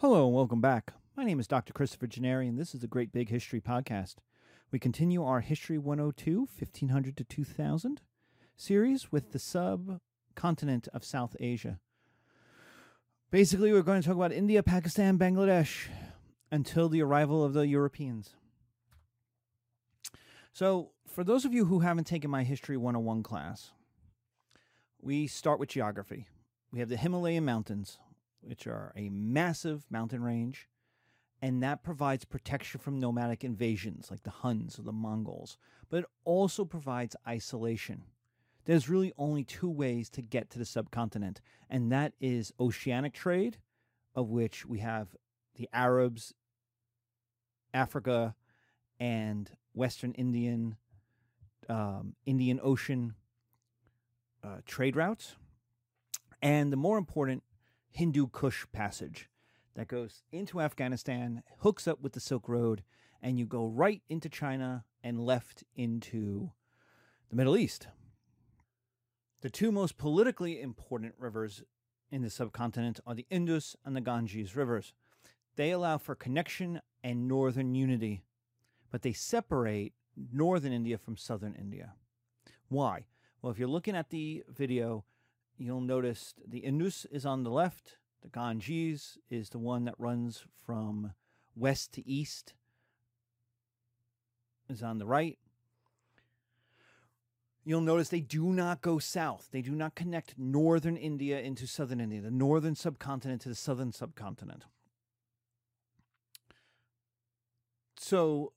[0.00, 0.92] Hello and welcome back.
[1.16, 1.72] My name is Dr.
[1.72, 4.16] Christopher Gennari, and this is the Great Big History Podcast.
[4.70, 8.02] We continue our History 102, 1500 to 2000
[8.58, 11.80] series with the subcontinent of South Asia.
[13.30, 15.86] Basically, we're going to talk about India, Pakistan, Bangladesh
[16.52, 18.36] until the arrival of the Europeans.
[20.52, 23.70] So, for those of you who haven't taken my History 101 class,
[25.00, 26.26] we start with geography.
[26.70, 27.98] We have the Himalayan Mountains,
[28.40, 30.68] which are a massive mountain range,
[31.42, 35.58] and that provides protection from nomadic invasions like the Huns or the Mongols,
[35.90, 38.04] but it also provides isolation.
[38.64, 43.58] There's really only two ways to get to the subcontinent, and that is oceanic trade,
[44.14, 45.14] of which we have
[45.54, 46.34] the Arabs,
[47.72, 48.34] Africa,
[48.98, 50.76] and Western Indian,
[51.68, 53.14] um, Indian Ocean
[54.42, 55.36] uh, trade routes,
[56.40, 57.42] and the more important
[57.96, 59.30] Hindu Kush passage
[59.74, 62.82] that goes into Afghanistan, hooks up with the Silk Road,
[63.22, 66.50] and you go right into China and left into
[67.30, 67.88] the Middle East.
[69.40, 71.62] The two most politically important rivers
[72.10, 74.92] in the subcontinent are the Indus and the Ganges rivers.
[75.56, 78.24] They allow for connection and northern unity,
[78.90, 79.94] but they separate
[80.30, 81.94] northern India from southern India.
[82.68, 83.06] Why?
[83.40, 85.06] Well, if you're looking at the video,
[85.58, 90.44] you'll notice the Indus is on the left, the Ganges is the one that runs
[90.64, 91.12] from
[91.54, 92.54] west to east,
[94.68, 95.38] is on the right.
[97.64, 99.48] You'll notice they do not go south.
[99.50, 103.92] They do not connect northern India into southern India, the northern subcontinent to the southern
[103.92, 104.64] subcontinent.
[107.98, 108.52] So,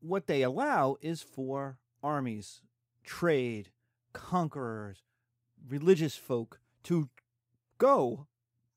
[0.00, 2.62] what they allow is for armies,
[3.02, 3.70] trade,
[4.14, 5.02] conquerors,
[5.68, 7.08] religious folk to
[7.78, 8.26] go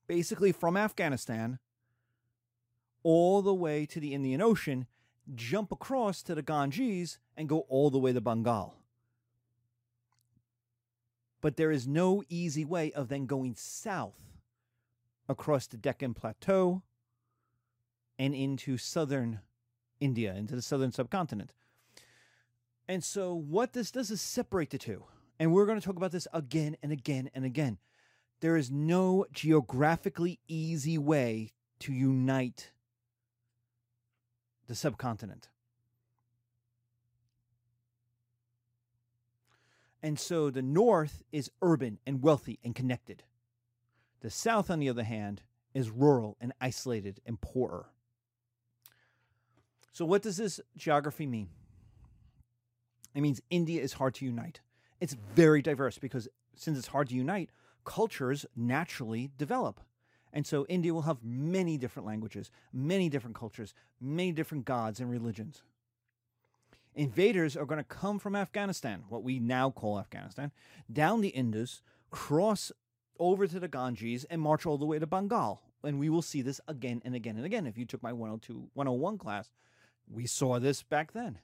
[0.08, 1.60] basically from Afghanistan
[3.04, 4.88] all the way to the Indian Ocean,
[5.34, 8.76] jump across to the Ganges, and go all the way to Bengal.
[11.42, 14.20] But there is no easy way of then going south
[15.30, 16.82] across the Deccan Plateau
[18.18, 19.42] and into southern
[20.00, 21.54] India, into the southern subcontinent.
[22.88, 25.04] And so, what this does is separate the two.
[25.40, 27.78] And we're going to talk about this again and again and again.
[28.40, 32.72] There is no geographically easy way to unite
[34.68, 35.50] the subcontinent.
[40.04, 43.24] And so the north is urban and wealthy and connected.
[44.22, 45.42] The south, on the other hand,
[45.74, 47.88] is rural and isolated and poorer.
[49.92, 51.50] So, what does this geography mean?
[53.16, 54.60] It means India is hard to unite.
[55.00, 57.52] It's very diverse because since it's hard to unite,
[57.86, 59.80] cultures naturally develop.
[60.34, 65.10] And so India will have many different languages, many different cultures, many different gods and
[65.10, 65.64] religions.
[66.96, 70.52] Invaders are going to come from Afghanistan, what we now call Afghanistan,
[70.92, 72.72] down the Indus, cross
[73.20, 75.62] over to the Ganges, and march all the way to Bengal.
[75.84, 77.68] And we will see this again and again and again.
[77.68, 79.52] If you took my 102, 101 class,
[80.10, 81.40] we saw this back then.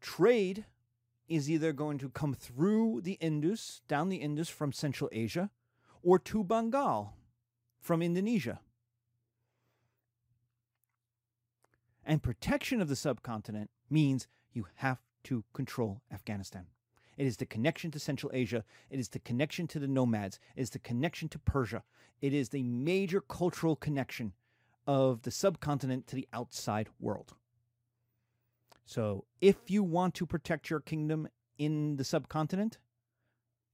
[0.00, 0.64] Trade
[1.34, 5.50] is either going to come through the Indus, down the Indus from Central Asia,
[6.02, 7.14] or to Bengal
[7.80, 8.60] from Indonesia.
[12.04, 16.66] And protection of the subcontinent means you have to control Afghanistan.
[17.16, 18.64] It is the connection to Central Asia.
[18.90, 20.38] It is the connection to the nomads.
[20.56, 21.84] It is the connection to Persia.
[22.20, 24.32] It is the major cultural connection
[24.86, 27.34] of the subcontinent to the outside world.
[28.84, 31.28] So, if you want to protect your kingdom
[31.58, 32.78] in the subcontinent,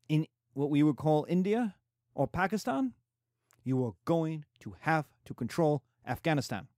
[0.09, 1.75] in what we would call India
[2.15, 2.93] or Pakistan,
[3.65, 6.69] you are going to have to control Afghanistan.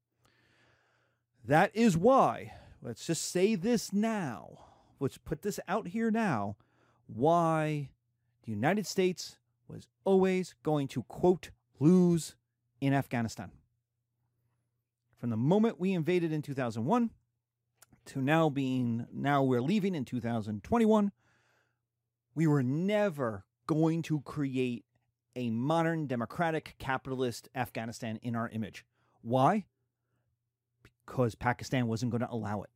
[1.44, 2.52] That is why,
[2.82, 4.58] let's just say this now,
[4.98, 6.56] let's put this out here now,
[7.06, 7.90] why
[8.44, 9.38] the United States
[9.69, 12.34] was always going to, quote, lose
[12.80, 13.50] in Afghanistan.
[15.16, 17.10] From the moment we invaded in 2001,
[18.06, 21.12] to now being now we're leaving in 2021
[22.35, 24.85] we were never going to create
[25.37, 28.85] a modern democratic capitalist afghanistan in our image.
[29.23, 29.67] Why?
[30.82, 32.70] Because pakistan wasn't going to allow it.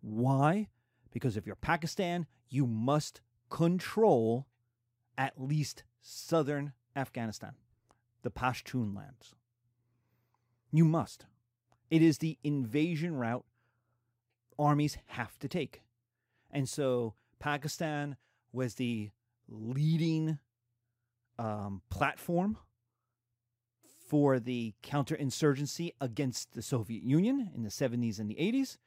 [0.00, 0.68] Why?
[1.12, 3.20] Because if you're pakistan you must
[3.50, 4.46] control
[5.18, 7.52] at least southern afghanistan
[8.22, 9.34] the pashtun lands.
[10.72, 11.26] You must.
[11.90, 13.44] It is the invasion route
[14.58, 15.82] armies have to take.
[16.50, 18.16] And so Pakistan
[18.52, 19.10] was the
[19.48, 20.38] leading
[21.38, 22.58] um, platform
[24.08, 28.78] for the counterinsurgency against the Soviet Union in the 70s and the 80s.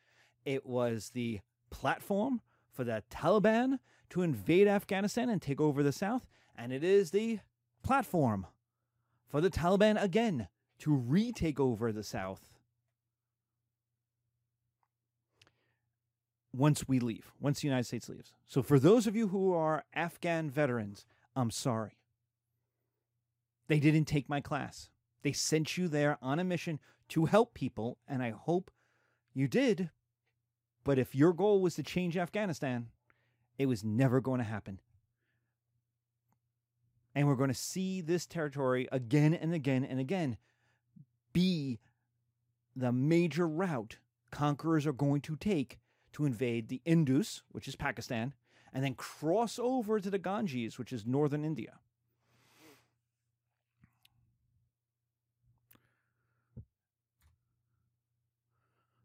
[0.45, 2.41] It was the platform
[2.71, 3.79] for the Taliban
[4.09, 6.25] to invade Afghanistan and take over the South.
[6.55, 7.39] And it is the
[7.83, 8.47] platform
[9.27, 10.47] for the Taliban again
[10.79, 12.48] to retake over the South
[16.53, 18.33] once we leave, once the United States leaves.
[18.47, 21.05] So, for those of you who are Afghan veterans,
[21.35, 21.97] I'm sorry.
[23.67, 24.89] They didn't take my class.
[25.21, 26.79] They sent you there on a mission
[27.09, 28.71] to help people, and I hope
[29.33, 29.89] you did.
[30.83, 32.87] But if your goal was to change Afghanistan,
[33.57, 34.79] it was never going to happen.
[37.13, 40.37] And we're going to see this territory again and again and again
[41.33, 41.79] be
[42.75, 43.97] the major route
[44.31, 45.79] conquerors are going to take
[46.13, 48.33] to invade the Indus, which is Pakistan,
[48.73, 51.79] and then cross over to the Ganges, which is northern India.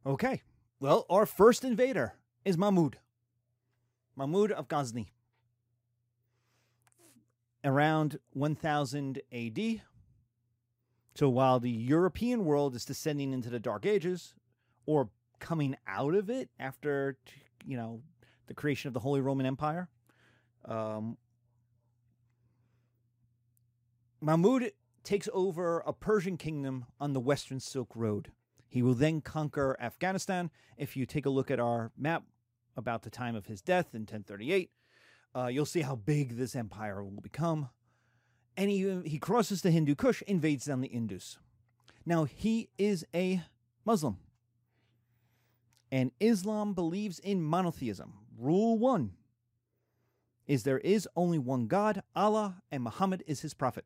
[0.06, 0.42] Okay.
[0.80, 2.14] Well, our first invader
[2.44, 2.98] is Mahmud.
[4.16, 5.12] Mahmud of Ghazni.
[7.64, 9.80] Around 1000 AD.
[11.14, 14.34] So while the European world is descending into the Dark Ages,
[14.84, 15.08] or
[15.44, 17.18] coming out of it after,
[17.66, 18.00] you know,
[18.46, 19.90] the creation of the Holy Roman Empire,
[20.64, 21.18] um,
[24.22, 28.32] Mahmud takes over a Persian kingdom on the Western Silk Road.
[28.66, 30.50] He will then conquer Afghanistan.
[30.78, 32.22] If you take a look at our map
[32.74, 34.70] about the time of his death in 1038,
[35.36, 37.68] uh, you'll see how big this empire will become.
[38.56, 41.38] And he, he crosses the Hindu Kush, invades down the Indus.
[42.06, 43.42] Now, he is a
[43.84, 44.16] Muslim.
[45.94, 48.14] And Islam believes in monotheism.
[48.36, 49.12] Rule one
[50.44, 53.84] is there is only one God, Allah, and Muhammad is his prophet.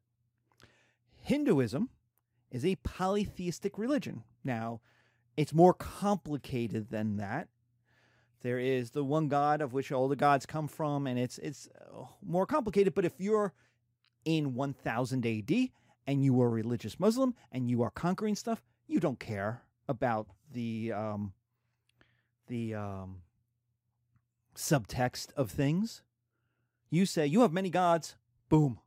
[1.20, 1.90] Hinduism
[2.50, 4.25] is a polytheistic religion.
[4.43, 4.81] Now,
[5.37, 7.49] it's more complicated than that.
[8.40, 11.69] There is the one God of which all the gods come from, and it's it's
[11.78, 12.94] uh, more complicated.
[12.94, 13.52] But if you're
[14.25, 15.69] in 1000 AD
[16.06, 20.28] and you are a religious Muslim and you are conquering stuff, you don't care about
[20.50, 21.34] the um,
[22.48, 23.22] the um,
[24.54, 26.02] subtext of things.
[26.90, 28.16] You say you have many gods.
[28.48, 28.80] Boom.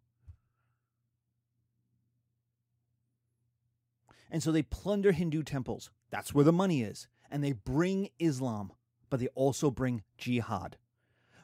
[4.30, 5.92] And so they plunder Hindu temples.
[6.10, 7.08] That's where the money is.
[7.30, 8.72] And they bring Islam,
[9.10, 10.78] but they also bring jihad,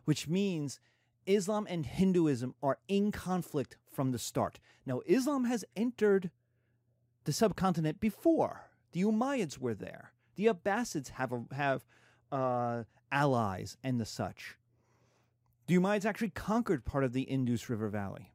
[0.06, 0.80] which means
[1.26, 4.60] Islam and Hinduism are in conflict from the start.
[4.86, 6.32] Now, Islam has entered
[7.26, 8.70] the subcontinent before.
[8.94, 10.14] The Umayyads were there.
[10.36, 11.86] The Abbasids have have
[12.32, 14.58] uh, allies and the such.
[15.68, 18.32] The Umayyads actually conquered part of the Indus River Valley.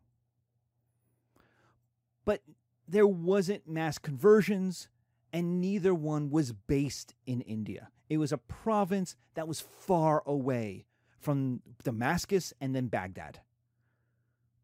[2.24, 2.42] But
[2.86, 4.88] there wasn't mass conversions,
[5.32, 7.88] and neither one was based in India.
[8.08, 10.84] It was a province that was far away
[11.18, 13.40] from Damascus and then Baghdad.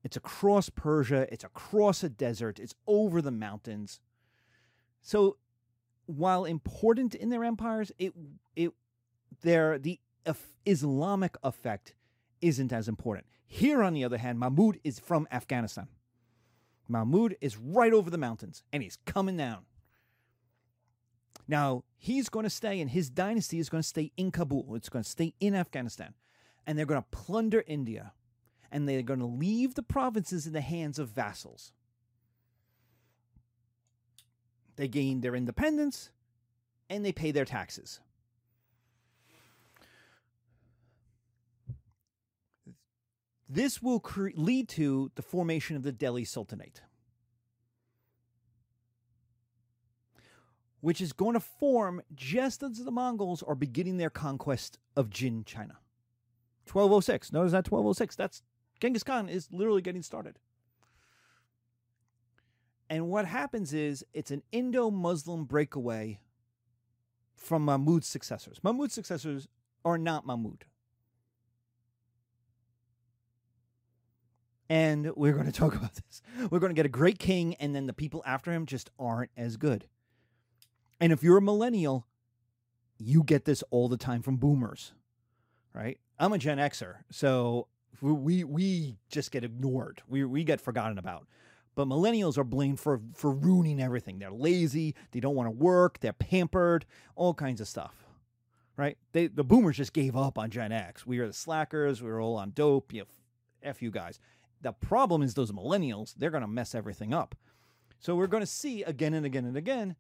[0.04, 4.00] It's across Persia, it's across a desert, it's over the mountains.
[5.00, 5.38] So
[6.06, 8.12] while important in their empires, it
[8.56, 8.72] it
[9.42, 10.00] their the
[10.66, 11.94] Islamic effect
[12.40, 13.26] isn't as important.
[13.46, 15.88] Here on the other hand, Mahmud is from Afghanistan.
[16.88, 19.64] Mahmud is right over the mountains and he's coming down.
[21.50, 24.75] Now, he's going to stay, and his dynasty is going to stay in Kabul.
[24.75, 26.12] It's going to stay in Afghanistan.
[26.66, 28.12] And they're going to plunder India.
[28.70, 31.73] And they're going to leave the provinces in the hands of vassals.
[34.76, 36.11] They gain their independence
[36.90, 38.00] and they pay their taxes.
[43.49, 46.83] This will cre- lead to the formation of the Delhi Sultanate,
[50.81, 55.45] which is going to form just as the Mongols are beginning their conquest of Jin
[55.45, 55.78] China.
[56.71, 57.33] 1206.
[57.33, 58.17] Notice that 1206.
[58.17, 58.43] That's
[58.81, 60.38] Genghis Khan is literally getting started.
[62.90, 66.21] And what happens is it's an Indo Muslim breakaway
[67.37, 68.61] from Mahmud's successors.
[68.62, 69.49] Mahmud's successors
[69.85, 70.64] are not Mahmud.
[74.68, 76.22] And we're going to talk about this.
[76.50, 79.30] We're going to get a great king, and then the people after him just aren't
[79.37, 79.87] as good.
[81.00, 82.06] And if you're a millennial,
[82.98, 84.92] you get this all the time from boomers,
[85.72, 85.98] right?
[86.18, 87.68] I'm a Gen Xer, so
[88.00, 90.02] we we just get ignored.
[90.08, 91.26] We we get forgotten about.
[91.75, 94.18] But millennials are blamed for for ruining everything.
[94.18, 94.96] They're lazy.
[95.12, 96.00] They don't want to work.
[96.00, 96.84] They're pampered.
[97.14, 97.94] All kinds of stuff,
[98.76, 98.98] right?
[99.12, 101.06] They the boomers just gave up on Gen X.
[101.06, 102.02] We are the slackers.
[102.02, 102.92] We are all on dope.
[102.92, 103.06] You know,
[103.62, 104.18] f you guys.
[104.60, 107.34] The problem is those millennials, they're going to mess everything up.
[108.00, 109.96] So we're going to see again and again and again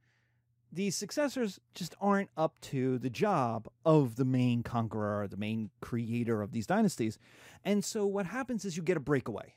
[0.72, 6.42] these successors just aren't up to the job of the main conqueror, the main creator
[6.42, 7.18] of these dynasties.
[7.64, 9.54] And so what happens is you get a breakaway.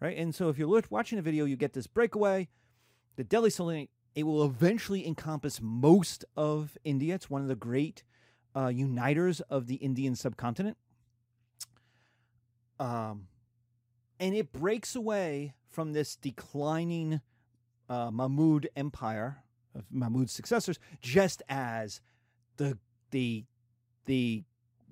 [0.00, 0.18] Right?
[0.18, 2.48] And so if you're watching a video, you get this breakaway.
[3.16, 7.14] The Delhi Sultanate, it will eventually encompass most of India.
[7.14, 8.02] It's one of the great
[8.54, 10.76] uh, uniters of the Indian subcontinent.
[12.78, 13.28] Um,
[14.18, 17.20] and it breaks away from this declining
[17.88, 19.44] uh, Mahmud empire
[19.74, 22.00] of Mahmud's successors, just as
[22.56, 22.78] the
[23.10, 23.44] the
[24.06, 24.44] the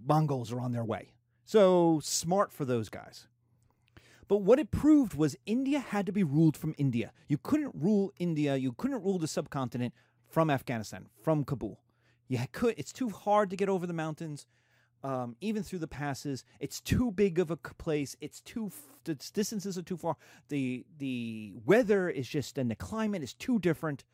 [0.04, 1.12] Mongols are on their way.
[1.44, 3.28] So smart for those guys.
[4.28, 7.12] But what it proved was India had to be ruled from India.
[7.28, 9.94] You couldn't rule India, you couldn't rule the subcontinent
[10.28, 11.80] from Afghanistan, from Kabul.
[12.28, 14.46] You could it's too hard to get over the mountains.
[15.04, 18.16] Um, even through the passes, it's too big of a place.
[18.20, 18.70] It's too
[19.04, 20.16] the distances are too far.
[20.48, 24.04] the The weather is just and the climate is too different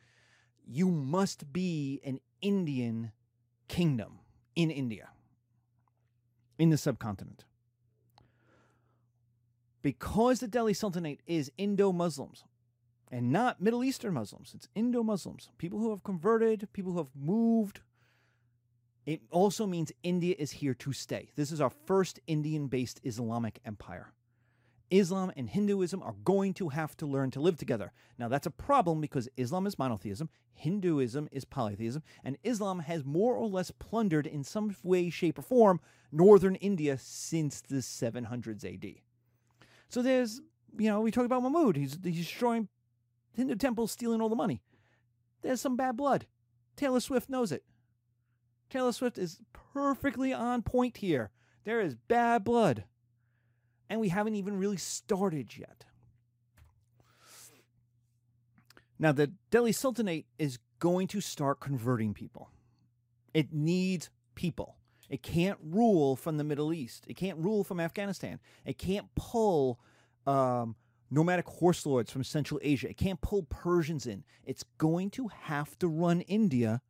[0.69, 3.11] you must be an Indian
[3.67, 4.19] kingdom
[4.55, 5.09] in India,
[6.59, 7.45] in the subcontinent.
[9.81, 12.43] Because the Delhi Sultanate is Indo Muslims
[13.11, 17.15] and not Middle Eastern Muslims, it's Indo Muslims, people who have converted, people who have
[17.15, 17.79] moved.
[19.09, 21.31] It also means India is here to stay.
[21.35, 24.13] This is our first Indian based Islamic empire.
[24.91, 27.91] Islam and Hinduism are going to have to learn to live together.
[28.19, 33.33] Now, that's a problem because Islam is monotheism, Hinduism is polytheism, and Islam has more
[33.33, 35.79] or less plundered in some way, shape, or form
[36.11, 38.93] northern India since the 700s AD.
[39.89, 40.39] So there's,
[40.77, 41.77] you know, we talk about Mahmud.
[41.77, 42.67] He's, he's destroying
[43.33, 44.61] Hindu temples, stealing all the money.
[45.41, 46.27] There's some bad blood.
[46.75, 47.63] Taylor Swift knows it.
[48.69, 49.41] Taylor Swift is
[49.73, 51.31] perfectly on point here.
[51.63, 52.83] There is bad blood
[53.89, 55.85] and we haven't even really started yet.
[58.99, 62.51] Now, the Delhi Sultanate is going to start converting people.
[63.33, 64.75] It needs people.
[65.09, 67.05] It can't rule from the Middle East.
[67.07, 68.39] It can't rule from Afghanistan.
[68.65, 69.79] It can't pull
[70.27, 70.75] um,
[71.09, 72.89] nomadic horse lords from Central Asia.
[72.89, 74.23] It can't pull Persians in.
[74.45, 76.81] It's going to have to run India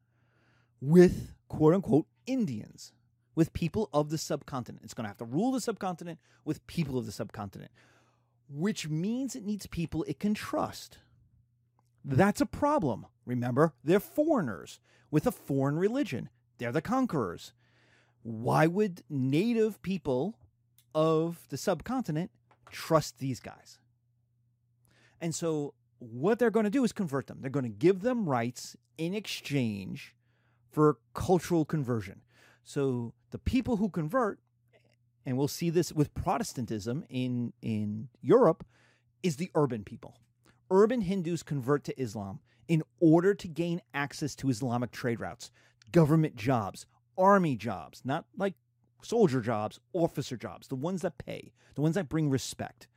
[0.82, 2.92] with quote unquote Indians
[3.36, 4.84] with people of the subcontinent.
[4.84, 7.72] It's going to have to rule the subcontinent with people of the subcontinent,
[8.50, 10.98] which means it needs people it can trust.
[12.04, 13.06] That's a problem.
[13.26, 14.80] Remember, they're foreigners
[15.12, 16.30] with a foreign religion.
[16.58, 17.54] They're the conquerors.
[18.24, 20.36] Why would native people
[20.94, 22.32] of the subcontinent
[22.70, 23.80] trust these guys?
[25.22, 27.40] And so, what they're going to do is convert them.
[27.42, 30.16] They're going to give them rights in exchange
[30.72, 32.22] for cultural conversion.
[32.64, 34.40] So the people who convert,
[35.26, 38.66] and we'll see this with Protestantism in, in Europe,
[39.24, 40.18] is the urban people.
[40.72, 45.52] Urban Hindus convert to Islam in order to gain access to Islamic trade routes,
[45.92, 46.86] government jobs,
[47.18, 48.54] army jobs, not like
[49.02, 52.88] soldier jobs, officer jobs, the ones that pay, the ones that bring respect.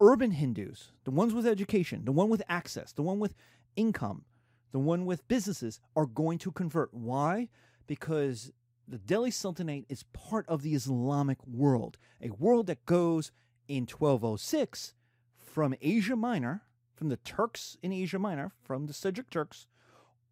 [0.00, 3.34] Urban Hindus, the ones with education, the one with access, the one with
[3.76, 4.24] income,
[4.72, 6.92] the one with businesses are going to convert.
[6.92, 7.48] Why?
[7.86, 8.52] Because
[8.88, 13.32] the Delhi Sultanate is part of the Islamic world, a world that goes
[13.68, 14.94] in 1206
[15.36, 16.62] from Asia Minor,
[16.94, 19.66] from the Turks in Asia Minor, from the Seljuk Turks,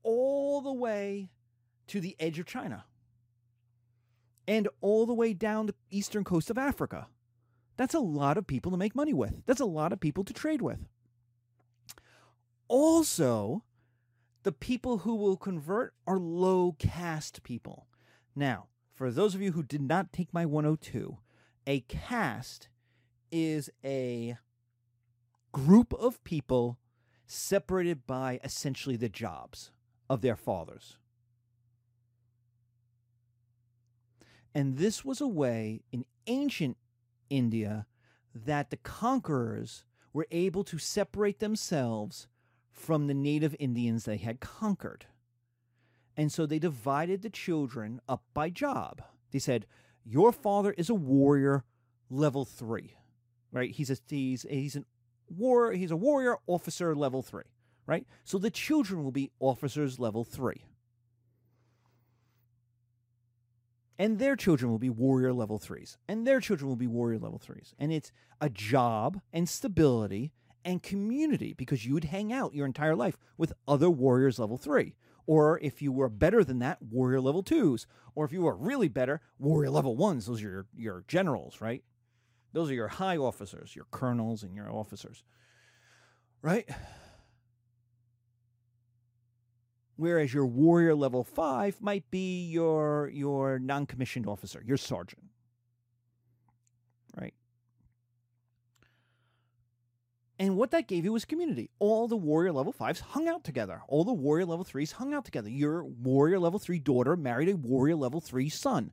[0.03, 1.31] all the way
[1.87, 2.85] to the edge of China
[4.47, 7.09] and all the way down the eastern coast of Africa.
[7.77, 9.45] That's a lot of people to make money with.
[9.47, 10.79] That's a lot of people to trade with.
[12.69, 13.65] Also,
[14.45, 17.87] the people who will convert are low caste people.
[18.37, 21.19] Now, for those of you who did not take my 102,
[21.67, 22.69] a caste
[23.33, 24.37] is a
[25.51, 26.79] group of people
[27.27, 29.73] separated by essentially the jobs
[30.11, 30.99] of their fathers.
[34.55, 36.77] And this was a way in ancient
[37.31, 37.87] India
[38.35, 42.29] that the conquerors were able to separate themselves
[42.75, 45.07] from the native Indians they had conquered.
[46.17, 49.03] And so they divided the children up by job.
[49.31, 49.67] They said,
[50.05, 51.65] Your father is a warrior
[52.11, 52.97] level three,
[53.51, 53.71] right?
[53.71, 54.85] He's a he's he's an
[55.29, 57.45] war he's a warrior officer level three,
[57.87, 58.07] right?
[58.25, 60.65] So the children will be officers level three.
[63.97, 65.99] And their children will be warrior level threes.
[66.09, 67.75] And their children will be warrior level threes.
[67.79, 70.33] And it's a job and stability
[70.65, 74.95] and community because you would hang out your entire life with other warriors level three.
[75.27, 77.87] Or if you were better than that, warrior level twos.
[78.15, 80.27] Or if you were really better, warrior level ones.
[80.27, 81.83] Those are your, your generals, right?
[82.53, 85.25] Those are your high officers, your colonels and your officers.
[86.43, 86.69] Right?
[89.97, 95.25] Whereas your warrior level 5 might be your your non-commissioned officer, your sergeant.
[97.17, 97.35] Right?
[100.39, 101.71] And what that gave you was community.
[101.79, 103.83] All the warrior level fives hung out together.
[103.87, 105.49] All the warrior level threes hung out together.
[105.49, 108.93] Your warrior level three daughter married a warrior level three son.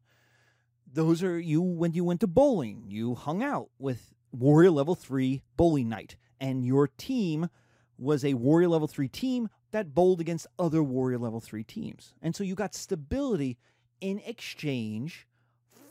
[0.94, 2.84] Those are you when you went to bowling.
[2.88, 6.16] You hung out with warrior level three bowling night.
[6.40, 7.50] And your team
[7.98, 12.14] was a warrior level three team that bowled against other warrior level three teams.
[12.22, 13.58] And so you got stability
[14.00, 15.28] in exchange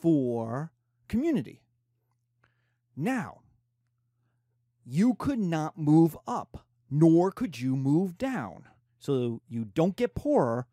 [0.00, 0.70] for
[1.08, 1.62] community.
[2.96, 3.40] Now,
[4.92, 8.64] you could not move up, nor could you move down.
[8.98, 10.66] So you don't get poorer,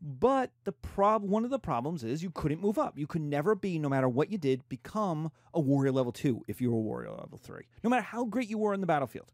[0.00, 2.96] but the prob one of the problems is you couldn't move up.
[2.96, 6.60] You could never be, no matter what you did, become a warrior level two if
[6.60, 9.32] you were a warrior level three, no matter how great you were in the battlefield.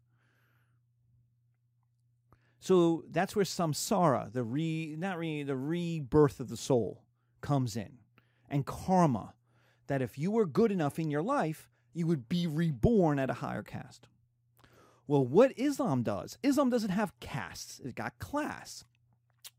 [2.59, 7.03] So that's where samsara, the re not re the rebirth of the soul,
[7.41, 7.99] comes in.
[8.49, 9.35] And karma,
[9.85, 13.33] that if you were good enough in your life, you would be reborn at a
[13.33, 14.07] higher caste.
[15.07, 18.83] Well, what Islam does, Islam doesn't have castes, it's got class.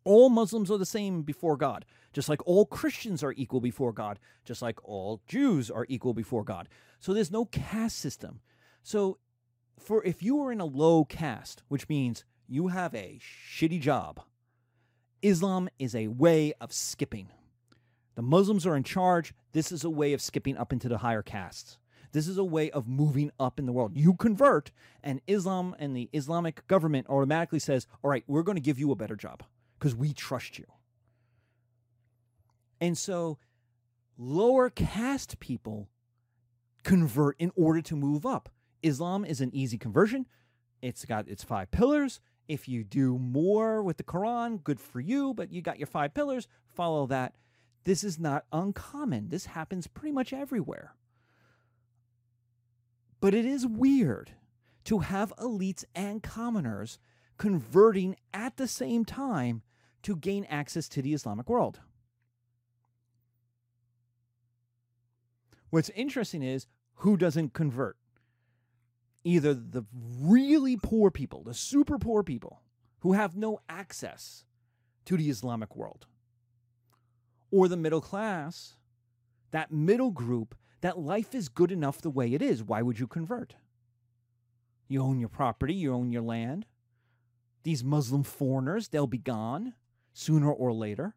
[0.05, 4.19] All Muslims are the same before God, just like all Christians are equal before God,
[4.45, 6.69] just like all Jews are equal before God.
[7.01, 8.41] So there's no caste system.
[8.83, 9.19] So
[9.79, 14.21] for if you are in a low caste, which means you have a shitty job,
[15.23, 17.29] Islam is a way of skipping.
[18.15, 19.35] The Muslims are in charge.
[19.53, 21.79] This is a way of skipping up into the higher castes.
[22.17, 23.95] This is a way of moving up in the world.
[23.95, 28.63] You convert, and Islam and the Islamic government automatically says, All right, we're going to
[28.63, 29.43] give you a better job
[29.79, 30.65] because we trust you.
[32.81, 33.37] And so
[34.17, 35.91] lower caste people
[36.85, 38.49] convert in order to move up.
[38.83, 40.25] Islam is an easy conversion.
[40.81, 42.21] It's got its five pillars.
[42.49, 46.15] If you do more with the Quran, good for you, but you got your five
[46.15, 47.35] pillars, follow that.
[47.85, 49.29] This is not uncommon.
[49.29, 50.95] This happens pretty much everywhere.
[53.21, 54.33] But it is weird
[54.85, 56.99] to have elites and commoners
[57.39, 59.63] converting at the same time
[60.03, 61.81] to gain access to the Islamic world.
[65.71, 67.97] What's interesting is who doesn't convert?
[69.25, 69.83] Either the
[70.21, 72.63] really poor people, the super poor people
[73.01, 74.45] who have no access
[75.05, 76.07] to the Islamic world,
[77.51, 78.75] or the middle class,
[79.51, 82.63] that middle group that life is good enough the way it is.
[82.63, 83.55] Why would you convert?
[84.89, 86.67] You own your property, you own your land.
[87.63, 89.75] These Muslim foreigners, they'll be gone
[90.13, 91.15] sooner or later.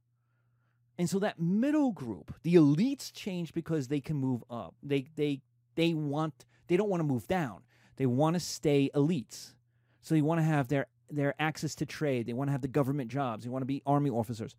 [0.97, 4.75] And so that middle group, the elites change because they can move up.
[4.83, 5.41] They they
[5.75, 7.61] they want they don't want to move down.
[7.95, 9.53] They want to stay elites.
[10.01, 12.25] So they want to have their their access to trade.
[12.25, 13.43] They want to have the government jobs.
[13.43, 14.55] They want to be army officers.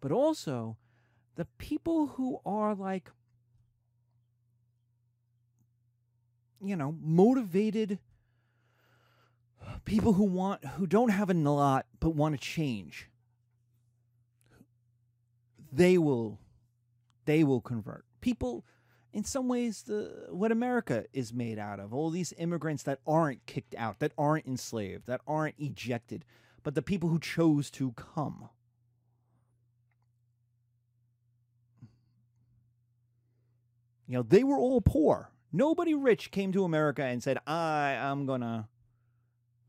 [0.00, 0.76] But also
[1.36, 3.10] the people who are like
[6.60, 7.98] you know, motivated
[9.84, 13.08] people who want who don't have a lot but want to change.
[15.72, 16.38] They will
[17.24, 18.04] they will convert.
[18.20, 18.64] People
[19.12, 21.92] in some ways the what America is made out of.
[21.92, 26.24] All these immigrants that aren't kicked out, that aren't enslaved, that aren't ejected,
[26.62, 28.48] but the people who chose to come.
[34.06, 35.30] You know, they were all poor.
[35.54, 38.66] Nobody rich came to America and said, I am going to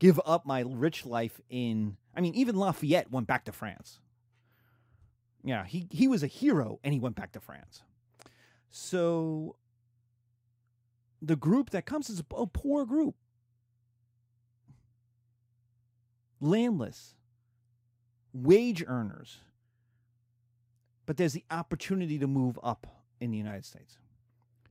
[0.00, 1.96] give up my rich life in.
[2.12, 4.00] I mean, even Lafayette went back to France.
[5.44, 7.84] Yeah, he, he was a hero and he went back to France.
[8.68, 9.54] So
[11.22, 13.14] the group that comes is a poor group.
[16.40, 17.14] Landless,
[18.32, 19.38] wage earners.
[21.06, 22.88] But there's the opportunity to move up
[23.20, 23.98] in the United States.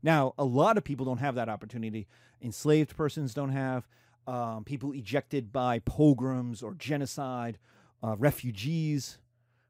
[0.05, 2.05] Now, a lot of people don't have that opportunity.
[2.39, 3.87] Enslaved persons don't have.
[4.27, 7.57] Um, people ejected by pogroms or genocide,
[8.03, 9.17] uh, refugees,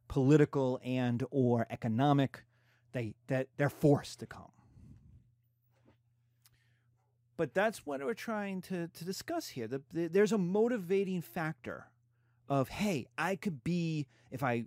[0.10, 2.44] political and or economic,
[2.92, 4.52] they that they're forced to come.
[7.38, 9.68] But that's what we're trying to, to discuss here.
[9.70, 11.88] The, the, there's a motivating factor
[12.50, 14.66] of, hey, I could be, if I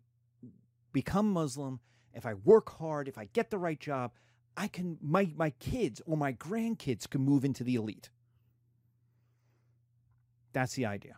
[0.93, 1.81] become Muslim,
[2.15, 4.13] if I work hard, if I get the right job,
[4.59, 8.11] I can my my kids or my grandkids can move into the elite.
[10.53, 11.17] That's the idea.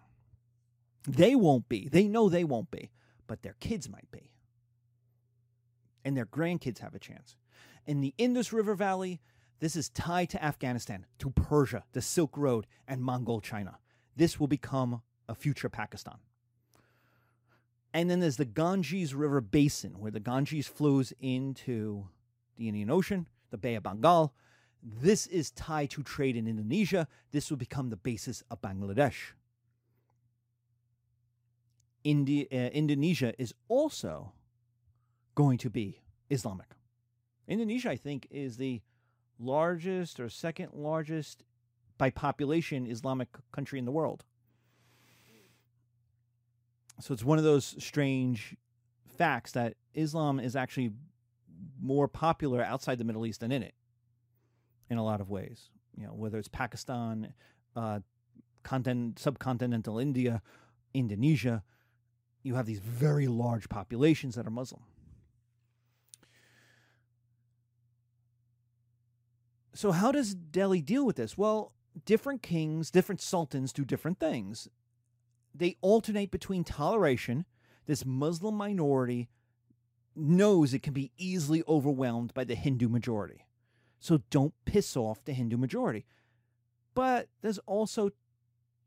[1.09, 1.89] They won't be.
[1.89, 2.91] They know they won't be,
[3.27, 4.31] but their kids might be.
[6.05, 7.37] And their grandkids have a chance.
[7.87, 9.23] In the Indus River Valley,
[9.61, 13.79] this is tied to Afghanistan, to Persia, the Silk Road, and Mongol China.
[14.17, 16.19] This will become a future Pakistan.
[17.95, 22.09] And then there's the Ganges River Basin, where the Ganges flows into
[22.61, 24.33] the Indian Ocean, the Bay of Bengal.
[24.83, 27.09] This is tied to trade in Indonesia.
[27.33, 29.33] This will become the basis of Bangladesh.
[32.05, 34.33] India, uh, Indonesia is also
[35.35, 36.69] going to be Islamic.
[37.49, 38.81] Indonesia, I think, is the
[39.39, 41.43] largest or second largest
[41.99, 44.25] by population Islamic country in the world.
[47.01, 48.55] So it's one of those strange
[49.17, 50.93] facts that Islam is actually
[51.83, 53.75] more popular outside the Middle East than in it
[54.89, 55.71] in a lot of ways.
[55.97, 57.35] You know, whether it's Pakistan,
[57.77, 58.01] uh,
[58.63, 60.43] continent, subcontinental India,
[60.95, 61.63] Indonesia,
[62.43, 64.83] you have these very large populations that are Muslim.
[69.75, 71.39] So, how does Delhi deal with this?
[71.39, 71.73] Well,
[72.05, 74.69] different kings, different sultans do different things.
[75.55, 77.45] They alternate between toleration,
[77.87, 79.29] this Muslim minority
[80.21, 83.47] knows it can be easily overwhelmed by the Hindu majority.
[83.99, 86.05] So don't piss off the Hindu majority.
[86.95, 88.11] But there's also,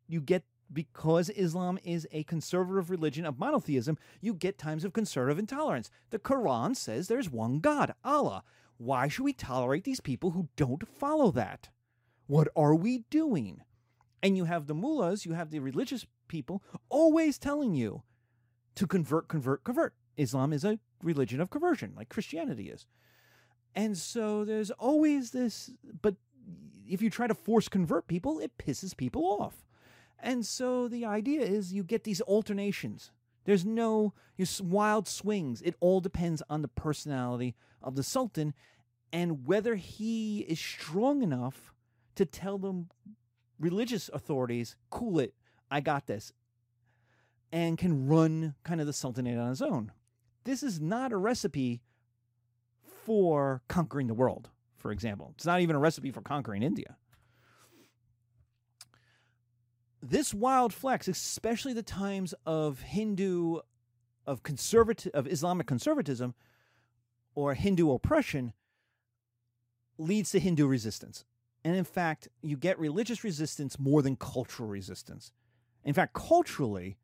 [0.08, 5.40] you get, because Islam is a conservative religion of monotheism, you get times of conservative
[5.40, 5.90] intolerance.
[6.10, 8.44] The Quran says there's one God, Allah.
[8.78, 11.70] Why should we tolerate these people who don't follow that?
[12.28, 13.62] What are we doing?
[14.22, 18.04] And you have the mullahs, you have the religious people always telling you
[18.76, 19.94] to convert, convert, convert.
[20.18, 22.86] Islam is a religion of conversion, like Christianity is.
[23.76, 25.72] And so there's always this,
[26.02, 26.16] but
[26.88, 29.66] if you try to force convert people, it pisses people off.
[30.20, 33.12] And so the idea is you get these alternations.
[33.46, 34.14] There's no
[34.62, 35.62] wild swings.
[35.62, 38.54] It all depends on the personality of the sultan
[39.14, 41.72] and whether he is strong enough
[42.16, 42.86] to tell the
[43.60, 45.36] religious authorities, cool it,
[45.70, 46.34] I got this,
[47.52, 49.92] and can run kind of the sultanate on his own.
[50.44, 51.82] This is not a recipe
[53.06, 55.34] for conquering the world, for example.
[55.36, 56.98] It's not even a recipe for conquering India.
[60.02, 63.60] This wild flex, especially the times of Hindu,
[64.26, 66.34] of conservative, of Islamic conservatism,
[67.36, 68.54] or Hindu oppression,
[69.98, 71.24] leads to Hindu resistance.
[71.64, 75.32] And in fact, you get religious resistance more than cultural resistance.
[75.86, 76.98] In fact, culturally,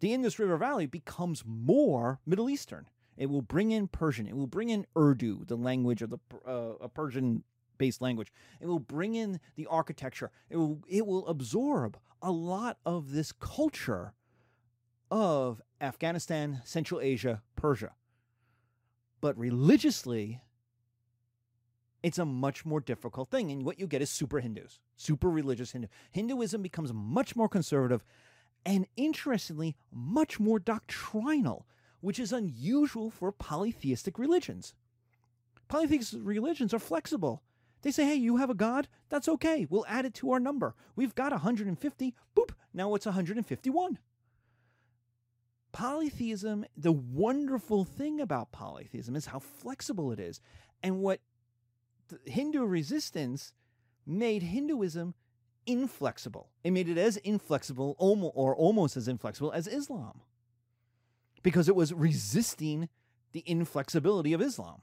[0.00, 2.86] the Indus River Valley becomes more Middle Eastern.
[3.16, 4.26] It will bring in Persian.
[4.26, 7.42] It will bring in Urdu, the language of the uh, a Persian
[7.76, 8.32] based language.
[8.60, 10.30] It will bring in the architecture.
[10.50, 14.12] It will it will absorb a lot of this culture
[15.10, 17.92] of Afghanistan, Central Asia, Persia.
[19.20, 20.42] But religiously,
[22.02, 23.50] it's a much more difficult thing.
[23.50, 25.88] And what you get is super Hindus, super religious Hindu.
[26.12, 28.04] Hinduism becomes much more conservative
[28.68, 31.66] and interestingly, much more doctrinal,
[32.02, 34.74] which is unusual for polytheistic religions.
[35.68, 37.42] Polytheistic religions are flexible.
[37.80, 38.86] They say, hey, you have a God?
[39.08, 39.66] That's okay.
[39.70, 40.74] We'll add it to our number.
[40.96, 42.14] We've got 150.
[42.36, 42.50] Boop.
[42.74, 43.98] Now it's 151.
[45.72, 50.42] Polytheism, the wonderful thing about polytheism is how flexible it is.
[50.82, 51.20] And what
[52.26, 53.54] Hindu resistance
[54.04, 55.14] made Hinduism
[55.68, 56.48] inflexible.
[56.64, 60.22] It made it as inflexible or almost as inflexible as Islam
[61.42, 62.88] because it was resisting
[63.32, 64.82] the inflexibility of Islam.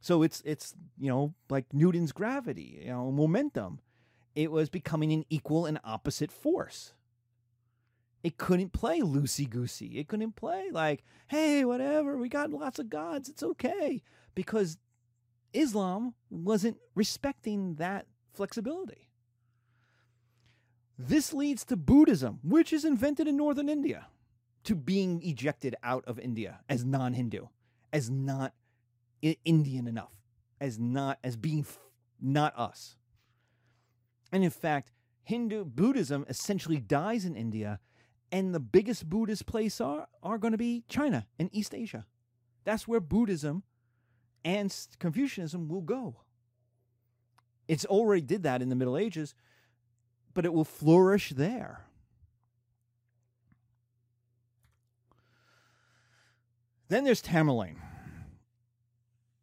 [0.00, 3.80] So it's it's you know like Newton's gravity, you know, momentum.
[4.34, 6.92] It was becoming an equal and opposite force.
[8.22, 9.98] It couldn't play loosey goosey.
[9.98, 14.02] It couldn't play like, hey, whatever, we got lots of gods, it's okay
[14.34, 14.78] because
[15.54, 19.08] Islam wasn't respecting that flexibility.
[20.98, 24.06] This leads to Buddhism, which is invented in northern India,
[24.64, 27.46] to being ejected out of India as non Hindu,
[27.92, 28.54] as not
[29.22, 30.14] Indian enough,
[30.60, 31.78] as not as being f-
[32.20, 32.96] not us.
[34.32, 34.90] And in fact,
[35.24, 37.80] Hindu Buddhism essentially dies in India,
[38.30, 42.06] and the biggest Buddhist place are are going to be China and East Asia.
[42.64, 43.62] That's where Buddhism
[44.44, 46.16] and Confucianism will go.
[47.66, 49.34] It's already did that in the Middle Ages,
[50.34, 51.86] but it will flourish there.
[56.88, 57.76] Then there's Tamerlane.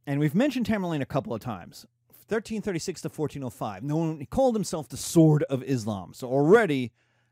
[0.05, 1.87] And we've mentioned Tamerlane a couple of times.
[2.07, 3.83] 1336 to 1405.
[3.83, 6.13] No one, he called himself the Sword of Islam.
[6.13, 6.91] So already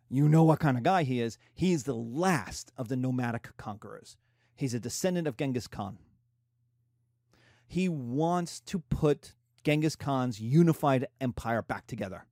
[0.09, 1.37] you know what kind of guy he is.
[1.53, 4.17] He's the last of the nomadic conquerors.
[4.55, 5.99] He's a descendant of Genghis Khan.
[7.69, 12.25] He wants to put Genghis Khan's unified empire back together.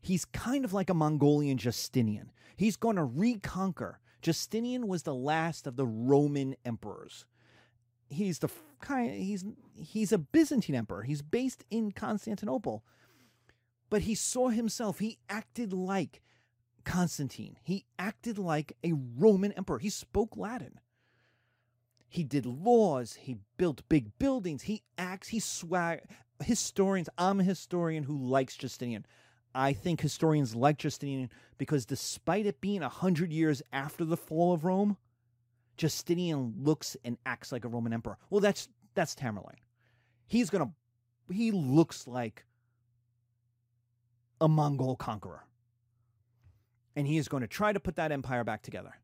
[0.00, 2.32] He's kind of like a Mongolian Justinian.
[2.56, 4.00] He's going to reconquer.
[4.20, 7.24] Justinian was the last of the Roman emperors.
[8.08, 8.48] He's the
[8.80, 9.44] kind he's
[9.76, 11.02] he's a Byzantine emperor.
[11.02, 12.82] He's based in Constantinople.
[13.90, 16.20] But he saw himself, he acted like
[16.84, 17.58] Constantine.
[17.62, 19.78] He acted like a Roman emperor.
[19.78, 20.80] He spoke Latin.
[22.10, 23.14] He did laws.
[23.14, 24.62] He built big buildings.
[24.62, 25.28] He acts.
[25.28, 26.00] He swag.
[26.42, 27.08] Historians.
[27.16, 29.06] I'm a historian who likes Justinian.
[29.54, 34.52] I think historians like Justinian because despite it being a hundred years after the fall
[34.52, 34.96] of Rome,
[35.76, 38.18] Justinian looks and acts like a Roman emperor.
[38.28, 39.62] Well, that's that's Tamerlane.
[40.26, 40.72] He's gonna.
[41.30, 42.44] He looks like
[44.40, 45.44] a Mongol conqueror.
[46.96, 48.94] And he is going to try to put that empire back together.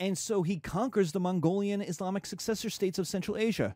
[0.00, 3.74] And so he conquers the Mongolian Islamic successor states of Central Asia.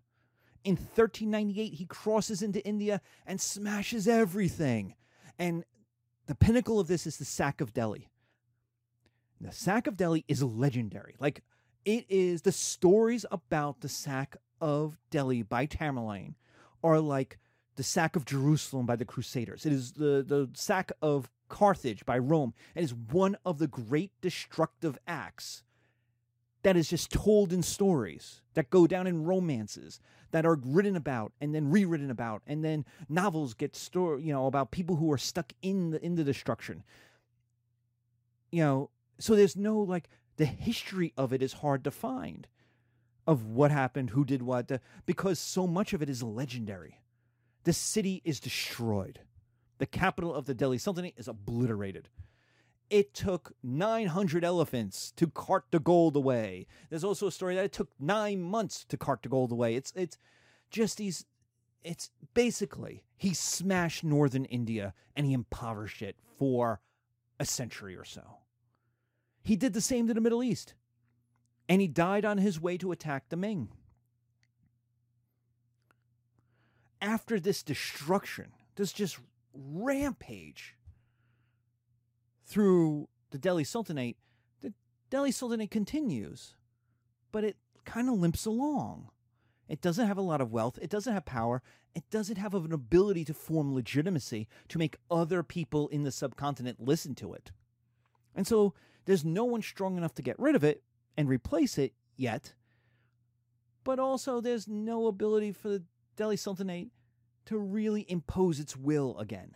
[0.65, 4.95] In 1398, he crosses into India and smashes everything.
[5.39, 5.65] And
[6.27, 8.09] the pinnacle of this is the sack of Delhi.
[9.41, 11.17] The sack of Delhi is legendary.
[11.19, 11.43] Like,
[11.85, 16.35] it is the stories about the sack of Delhi by Tamerlane
[16.85, 17.39] are like
[17.75, 19.67] the sack of Jerusalem by the Crusaders.
[19.67, 22.55] It is the, the sack of Carthage by Rome.
[22.77, 25.65] It is one of the great destructive acts
[26.63, 31.33] that is just told in stories that go down in romances that are written about
[31.41, 35.19] and then rewritten about and then novels get story you know about people who are
[35.19, 36.83] stuck in the in the destruction.
[38.51, 42.49] You know so there's no like the history of it is hard to find
[43.27, 47.01] of what happened who did what the, because so much of it is legendary.
[47.65, 49.21] The city is destroyed.
[49.79, 52.09] The capital of the delhi sultanate is obliterated
[52.93, 56.67] it took 900 elephants to cart the gold away.
[56.91, 59.75] There's also a story that it took nine months to cart the gold away.
[59.77, 60.19] It's it's
[60.71, 61.25] just these.
[61.83, 66.81] It's basically he smashed northern India and he impoverished it for
[67.41, 68.41] a century or so.
[69.43, 70.75] He did the same to the Middle East,
[71.69, 73.71] and he died on his way to attack the Ming.
[77.01, 79.19] After this destruction, this just
[79.55, 80.77] rampage
[82.45, 84.17] through the Delhi Sultanate,
[84.61, 84.73] the
[85.11, 86.55] Delhi Sultanate continues,
[87.31, 89.09] but it kind of limps along.
[89.69, 90.79] It doesn't have a lot of wealth.
[90.83, 91.63] It doesn't have power.
[91.95, 96.81] It doesn't have an ability to form legitimacy to make other people in the subcontinent
[96.81, 97.53] listen to it.
[98.35, 98.75] And so
[99.05, 100.83] there's no one strong enough to get rid of it
[101.17, 102.55] and replace it yet.
[103.85, 105.83] But also, there's no ability for the
[106.17, 106.91] Delhi Sultanate
[107.47, 109.53] to really impose its will again.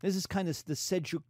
[0.00, 1.22] This is kind of the Seljuk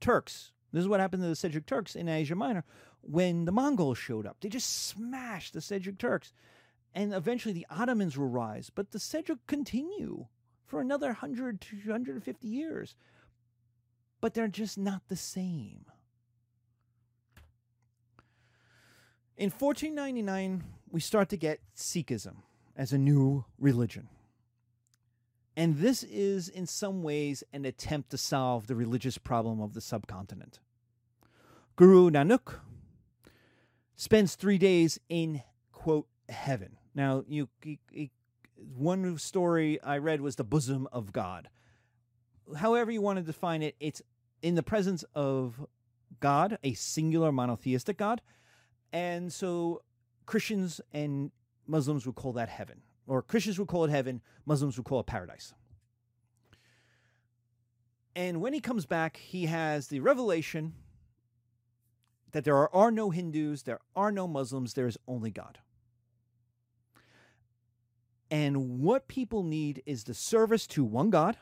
[0.00, 0.52] Turks.
[0.72, 2.64] This is what happened to the Seljuk Turks in Asia Minor
[3.00, 4.38] when the Mongols showed up.
[4.40, 6.32] They just smashed the Seljuk Turks.
[6.94, 8.70] And eventually the Ottomans will rise.
[8.74, 10.26] But the Seljuk continue
[10.64, 12.96] for another 100 to 150 years.
[14.20, 15.84] But they're just not the same.
[19.36, 22.36] In 1499, we start to get Sikhism
[22.74, 24.08] as a new religion.
[25.56, 29.80] And this is, in some ways, an attempt to solve the religious problem of the
[29.80, 30.60] subcontinent.
[31.76, 32.60] Guru Nanak
[33.96, 35.42] spends three days in,
[35.72, 36.76] quote, heaven.
[36.94, 37.48] Now, you,
[38.54, 41.48] one story I read was the bosom of God.
[42.56, 44.02] However, you want to define it, it's
[44.42, 45.66] in the presence of
[46.20, 48.20] God, a singular monotheistic God.
[48.92, 49.82] And so
[50.26, 51.30] Christians and
[51.66, 55.06] Muslims would call that heaven or Christians would call it heaven, Muslims would call it
[55.06, 55.54] paradise.
[58.14, 60.72] And when he comes back, he has the revelation
[62.32, 65.58] that there are, are no Hindus, there are no Muslims, there is only God.
[68.30, 71.36] And what people need is the service to one God.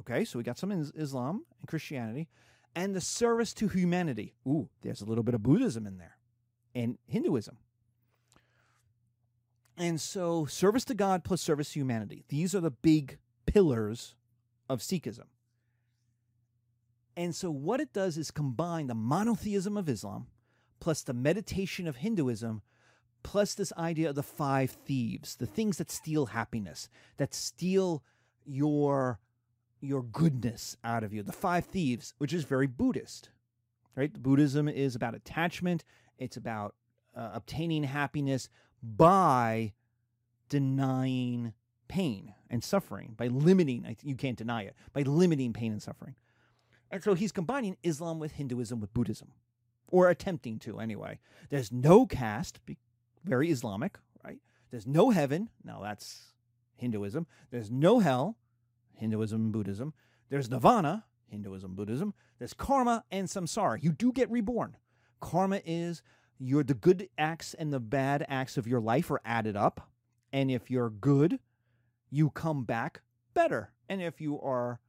[0.00, 2.28] Okay, so we got some in Islam and Christianity,
[2.74, 4.34] and the service to humanity.
[4.46, 6.16] Ooh, there's a little bit of Buddhism in there,
[6.74, 7.56] and Hinduism.
[9.80, 12.22] And so, service to God plus service to humanity.
[12.28, 13.16] These are the big
[13.46, 14.14] pillars
[14.68, 15.24] of Sikhism.
[17.16, 20.26] And so, what it does is combine the monotheism of Islam
[20.80, 22.60] plus the meditation of Hinduism
[23.22, 28.02] plus this idea of the five thieves, the things that steal happiness, that steal
[28.44, 29.18] your
[29.80, 31.22] your goodness out of you.
[31.22, 33.30] The five thieves, which is very Buddhist.
[33.96, 34.12] Right?
[34.12, 35.84] Buddhism is about attachment,
[36.18, 36.74] it's about
[37.16, 38.50] uh, obtaining happiness
[38.82, 39.72] by
[40.48, 41.52] denying
[41.88, 46.14] pain and suffering, by limiting, you can't deny it, by limiting pain and suffering.
[46.90, 49.32] And so he's combining Islam with Hinduism with Buddhism,
[49.88, 51.18] or attempting to anyway.
[51.48, 52.60] There's no caste,
[53.24, 54.38] very Islamic, right?
[54.70, 56.32] There's no heaven, now that's
[56.76, 57.26] Hinduism.
[57.50, 58.36] There's no hell,
[58.94, 59.94] Hinduism and Buddhism.
[60.30, 63.82] There's nirvana, Hinduism, Buddhism, there's karma and samsara.
[63.82, 64.76] You do get reborn.
[65.20, 66.02] Karma is
[66.40, 69.88] your the good acts and the bad acts of your life are added up.
[70.32, 71.38] And if you're good,
[72.10, 73.02] you come back
[73.34, 73.72] better.
[73.88, 74.80] And if you are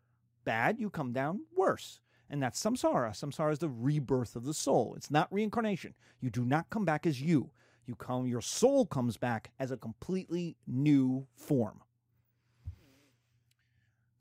[0.46, 2.00] bad, you come down worse.
[2.30, 3.12] And that's samsara.
[3.12, 4.94] Samsara is the rebirth of the soul.
[4.96, 5.94] It's not reincarnation.
[6.22, 7.52] You do not come back as you.
[7.86, 11.82] You come your soul comes back as a completely new form.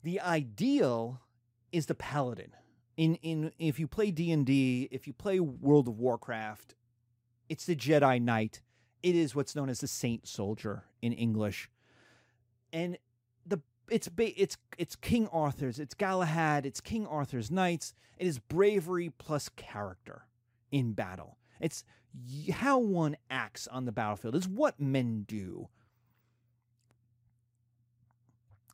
[0.03, 1.21] The ideal
[1.71, 2.51] is the paladin.
[2.97, 6.75] In in if you play D&D, if you play World of Warcraft,
[7.51, 8.61] it's the Jedi Knight.
[9.03, 11.69] It is what's known as the Saint Soldier in English.
[12.71, 12.97] And
[13.45, 13.59] the
[13.89, 17.93] it's it's it's King Arthur's, it's Galahad, it's King Arthur's knights.
[18.17, 20.27] It is bravery plus character
[20.71, 21.37] in battle.
[21.59, 21.83] It's
[22.53, 24.35] how one acts on the battlefield.
[24.35, 25.67] It's what men do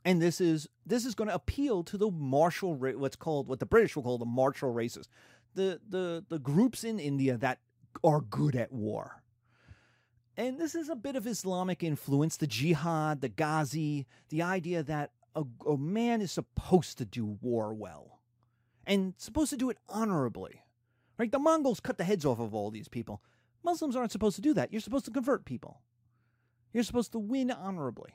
[0.05, 3.65] and this is this is going to appeal to the martial what's called what the
[3.65, 5.09] British will call the martial races,
[5.55, 7.59] the the the groups in India that
[8.03, 9.23] are good at war.
[10.35, 15.11] And this is a bit of Islamic influence, the jihad, the ghazi, the idea that
[15.35, 18.19] a, a man is supposed to do war well
[18.85, 20.61] and supposed to do it honorably.
[21.17, 21.31] Right?
[21.31, 23.21] The Mongols cut the heads off of all these people.
[23.63, 24.71] Muslims aren't supposed to do that.
[24.71, 25.81] You're supposed to convert people.
[26.71, 28.11] You're supposed to win honorably.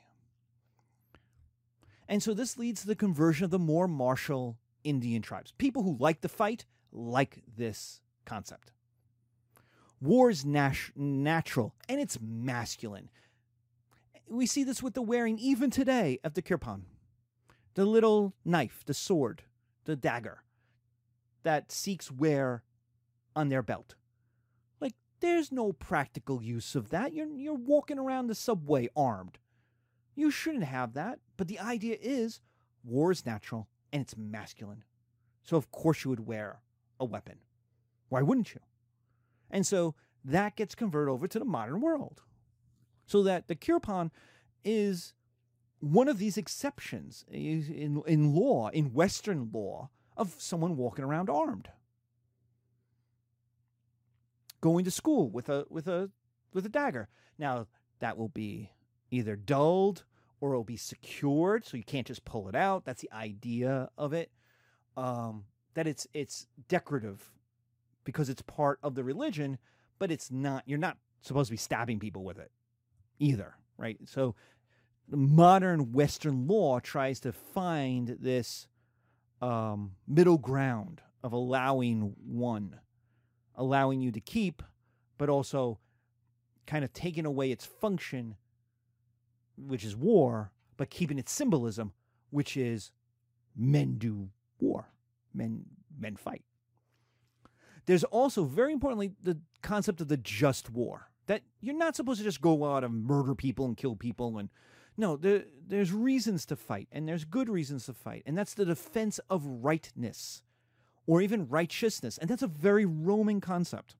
[2.07, 5.51] And so this leads to the conversion of the more martial Indian tribes.
[5.57, 8.71] People who like to fight like this concept.
[10.03, 13.09] War is nat- natural and it's masculine.
[14.27, 16.81] We see this with the wearing, even today, of the kirpan
[17.75, 19.43] the little knife, the sword,
[19.85, 20.43] the dagger
[21.43, 22.63] that Sikhs wear
[23.35, 23.95] on their belt.
[24.81, 27.13] Like, there's no practical use of that.
[27.13, 29.39] You're, you're walking around the subway armed.
[30.15, 31.19] You shouldn't have that.
[31.37, 32.41] But the idea is
[32.83, 34.83] war is natural and it's masculine.
[35.43, 36.59] So, of course, you would wear
[36.99, 37.39] a weapon.
[38.09, 38.59] Why wouldn't you?
[39.53, 39.93] And so
[40.25, 42.23] that gets converted over to the modern world.
[43.05, 44.09] So that the kirpan
[44.65, 45.13] is
[45.79, 51.69] one of these exceptions in, in law, in Western law, of someone walking around armed.
[54.59, 56.09] Going to school with a with a
[56.53, 57.09] with a dagger.
[57.37, 57.67] Now
[57.99, 58.71] that will be
[59.11, 60.05] either dulled
[60.39, 62.85] or it'll be secured so you can't just pull it out.
[62.85, 64.31] That's the idea of it.
[64.95, 67.33] Um, that it's it's decorative
[68.03, 69.57] because it's part of the religion,
[69.99, 70.63] but it's not.
[70.65, 72.51] You're not supposed to be stabbing people with it
[73.19, 73.97] either, right?
[74.05, 74.35] So
[75.09, 78.67] modern Western law tries to find this
[79.41, 82.79] um, middle ground of allowing one,
[83.55, 84.61] allowing you to keep,
[85.17, 85.79] but also
[86.65, 88.35] kind of taking away its function
[89.55, 91.93] which is war, but keeping its symbolism,
[92.31, 92.91] which is
[93.55, 94.89] men do war,
[95.33, 95.63] men
[95.99, 96.43] men fight.
[97.85, 102.23] There's also very importantly the concept of the just war that you're not supposed to
[102.23, 104.49] just go out and murder people and kill people and
[104.97, 108.65] no there, there's reasons to fight and there's good reasons to fight and that's the
[108.65, 110.41] defense of rightness
[111.07, 113.95] or even righteousness and that's a very roman concept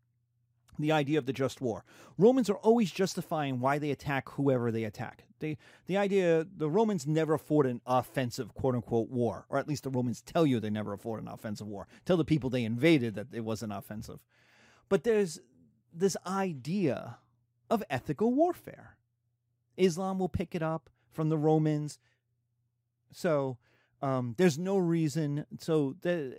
[0.80, 1.84] the idea of the just war.
[2.18, 5.26] Romans are always justifying why they attack whoever they attack.
[5.40, 5.58] They,
[5.88, 9.90] the idea, the Romans never fought an offensive, quote unquote, war, or at least the
[9.90, 11.88] Romans tell you they never fought an offensive war.
[12.06, 14.20] Tell the people they invaded that it wasn't offensive.
[14.90, 15.40] But there's
[15.94, 17.18] this idea
[17.70, 18.98] of ethical warfare.
[19.78, 22.00] Islam will pick it up from the Romans.
[23.12, 23.58] So
[24.02, 25.46] um, there's no reason.
[25.60, 26.38] So the,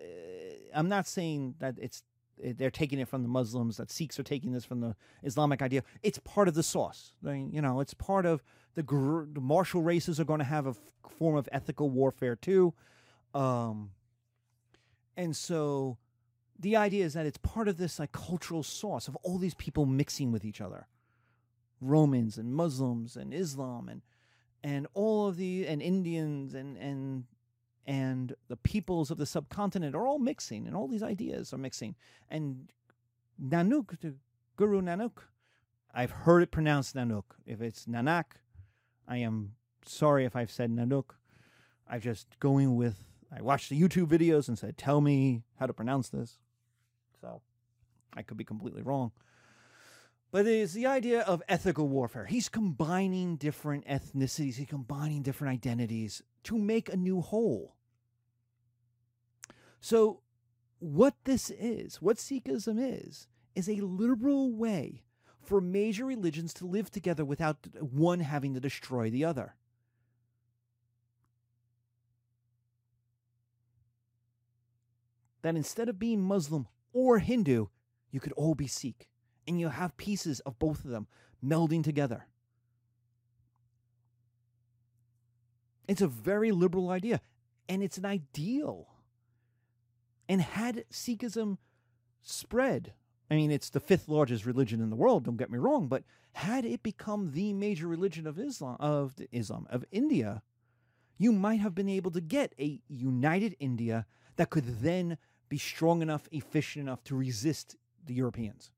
[0.75, 2.03] I'm not saying that it's
[2.39, 5.83] they're taking it from the Muslims, that Sikhs are taking this from the Islamic idea.
[6.03, 7.13] It's part of the sauce.
[7.25, 8.43] I mean, you know, it's part of
[8.75, 10.77] the, gr- the martial races are going to have a f-
[11.19, 12.75] form of ethical warfare too.
[13.35, 13.91] Um,
[15.17, 15.99] and so
[16.59, 19.87] the idea is that it's part of this like cultural sauce of all these people
[19.87, 20.89] mixing with each other.
[21.81, 24.03] Romans and Muslims and Islam and
[24.63, 27.25] and all of the and Indians and and
[27.87, 31.95] and the peoples of the subcontinent are all mixing, and all these ideas are mixing.
[32.31, 32.71] And
[33.43, 34.15] Nanuk, the
[34.57, 35.19] Guru Nanuk,
[35.93, 37.25] I've heard it pronounced Nanuk.
[37.47, 38.25] If it's Nanak,
[39.07, 39.53] I am
[39.85, 41.11] sorry if I've said Nanuk.
[41.89, 43.05] I'm just going with,
[43.37, 46.39] I watched the YouTube videos and said, tell me how to pronounce this.
[47.21, 47.43] So
[48.15, 49.13] I could be completely wrong.
[50.35, 52.25] But it's the idea of ethical warfare.
[52.25, 57.77] He's combining different ethnicities, he's combining different identities to make a new whole.
[59.81, 60.23] So,
[60.81, 65.05] what this is, what Sikhism is, is a liberal way
[65.41, 69.55] for major religions to live together without one having to destroy the other.
[75.43, 77.67] that instead of being Muslim or Hindu,
[78.11, 79.09] you could all be Sikh.
[79.47, 81.07] And you have pieces of both of them
[81.45, 82.27] melding together.
[85.87, 87.21] It's a very liberal idea,
[87.69, 88.89] and it's an ideal.
[90.29, 91.59] And had Sikhism
[92.23, 92.95] spread,
[93.31, 96.05] I mean, it's the fifth largest religion in the world, don't get me wrong, but
[96.33, 100.43] had it become the major religion of Islam, of Islam, of India,
[101.19, 105.19] you might have been able to get a united India that could then
[105.49, 108.71] be strong enough, efficient enough to resist the Europeans.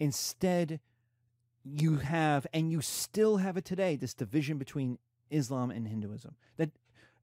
[0.00, 0.80] Instead,
[1.62, 4.98] you have, and you still have it today, this division between
[5.30, 6.70] Islam and Hinduism that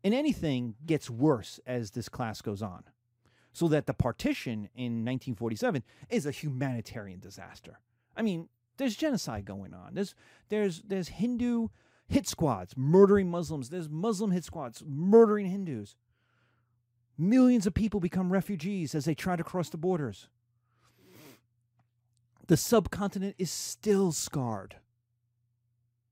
[0.03, 2.83] in anything gets worse as this class goes on.
[3.51, 7.79] So that the partition in 1947 is a humanitarian disaster.
[8.15, 9.95] I mean, there's genocide going on.
[9.95, 10.13] There's
[10.49, 11.69] there's there's Hindu
[12.07, 13.69] hit squads murdering Muslims.
[13.69, 15.95] There's Muslim hit squads murdering Hindus.
[17.17, 20.29] Millions of people become refugees as they try to cross the borders.
[22.47, 24.77] The subcontinent is still scarred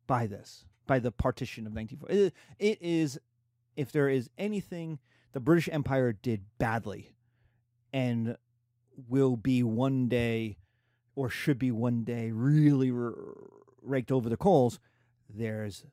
[0.06, 2.36] by this, by the partition of 1940.
[2.60, 3.18] It is,
[3.76, 5.00] if there is anything
[5.32, 7.16] the British Empire did badly
[7.94, 8.38] and
[9.08, 10.58] will be one day
[11.16, 12.92] or should be one day really
[13.82, 14.80] raked over the coals,
[15.30, 15.86] there's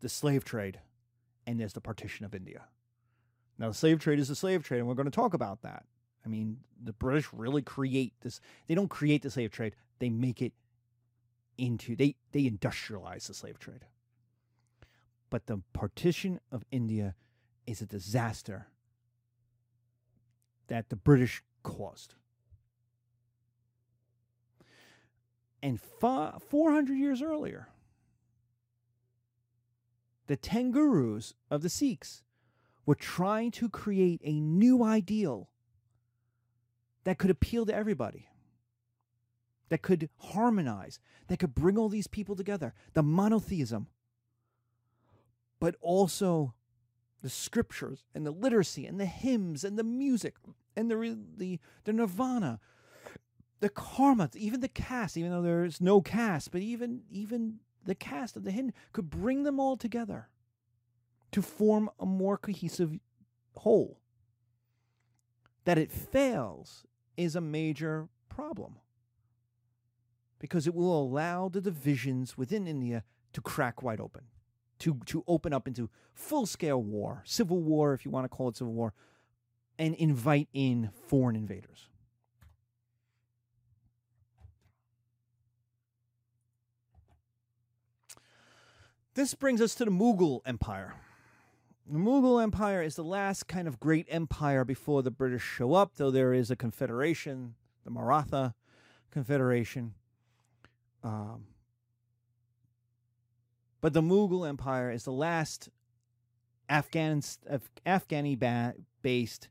[0.00, 0.80] the slave trade
[1.46, 2.64] and there's the partition of India.
[3.58, 5.84] Now, the slave trade is the slave trade, and we're going to talk about that.
[6.24, 8.40] I mean, the British really create this.
[8.66, 10.52] They don't create the slave trade; they make it
[11.56, 13.86] into they they industrialize the slave trade.
[15.30, 17.14] But the partition of India
[17.66, 18.66] is a disaster
[20.66, 22.14] that the British caused.
[25.62, 27.68] And 400 years earlier,
[30.26, 32.22] the 10 gurus of the Sikhs
[32.86, 35.50] were trying to create a new ideal
[37.04, 38.29] that could appeal to everybody,
[39.70, 42.74] that could harmonize, that could bring all these people together.
[42.92, 43.86] The monotheism,
[45.58, 46.54] but also
[47.22, 50.36] the scriptures and the literacy and the hymns and the music
[50.76, 52.60] and the the, the nirvana
[53.60, 58.36] the karma, even the caste, even though there's no caste, but even even the caste
[58.36, 60.28] of the Hindu could bring them all together
[61.32, 62.98] to form a more cohesive
[63.56, 64.00] whole.
[65.64, 68.79] That it fails is a major problem
[70.40, 74.22] because it will allow the divisions within India to crack wide open,
[74.80, 78.48] to, to open up into full scale war, civil war, if you want to call
[78.48, 78.92] it civil war,
[79.78, 81.86] and invite in foreign invaders.
[89.14, 90.94] This brings us to the Mughal Empire.
[91.86, 95.96] The Mughal Empire is the last kind of great empire before the British show up,
[95.96, 98.54] though there is a confederation, the Maratha
[99.10, 99.94] Confederation.
[101.02, 101.46] Um,
[103.80, 105.70] but the Mughal Empire is the last
[106.68, 107.22] Afghan,
[107.86, 109.48] Afghani based,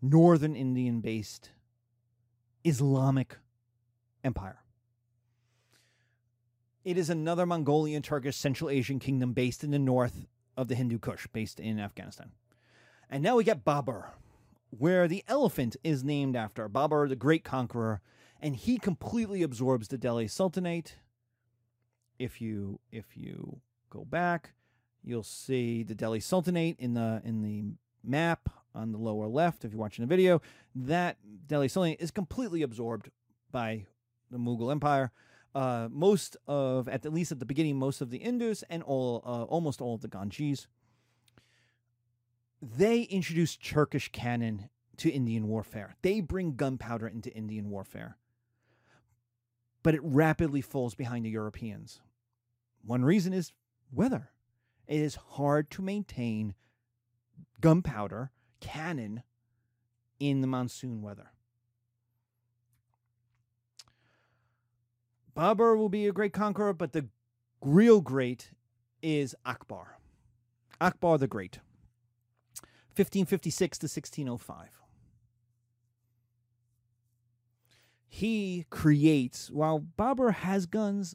[0.00, 1.50] northern Indian based
[2.64, 3.36] Islamic
[4.24, 4.58] empire.
[6.84, 10.26] It is another Mongolian, Turkish, Central Asian kingdom based in the north
[10.56, 12.30] of the Hindu Kush, based in Afghanistan.
[13.10, 14.06] And now we get Babur,
[14.70, 18.00] where the elephant is named after Babur, the great conqueror,
[18.40, 20.96] and he completely absorbs the Delhi Sultanate.
[22.18, 24.52] If you if you go back,
[25.02, 27.64] you'll see the Delhi Sultanate in the in the
[28.02, 30.42] map on the lower left if you're watching the video.
[30.74, 33.10] That Delhi Sultanate is completely absorbed
[33.50, 33.86] by
[34.30, 35.12] the Mughal Empire
[35.54, 39.44] uh, most of, at least at the beginning, most of the Indus and all, uh,
[39.44, 40.66] almost all of the Ganges.
[42.62, 44.68] They introduce Turkish cannon
[44.98, 45.96] to Indian warfare.
[46.02, 48.16] They bring gunpowder into Indian warfare.
[49.82, 52.00] But it rapidly falls behind the Europeans.
[52.84, 53.52] One reason is
[53.92, 54.30] weather.
[54.86, 56.54] It is hard to maintain
[57.60, 59.22] gunpowder, cannon
[60.18, 61.32] in the monsoon weather.
[65.36, 67.06] Babur will be a great conqueror, but the
[67.62, 68.50] real great
[69.02, 69.98] is Akbar.
[70.80, 71.60] Akbar the Great,
[72.96, 74.79] 1556 to 1605.
[78.12, 81.14] He creates, while Babur has guns,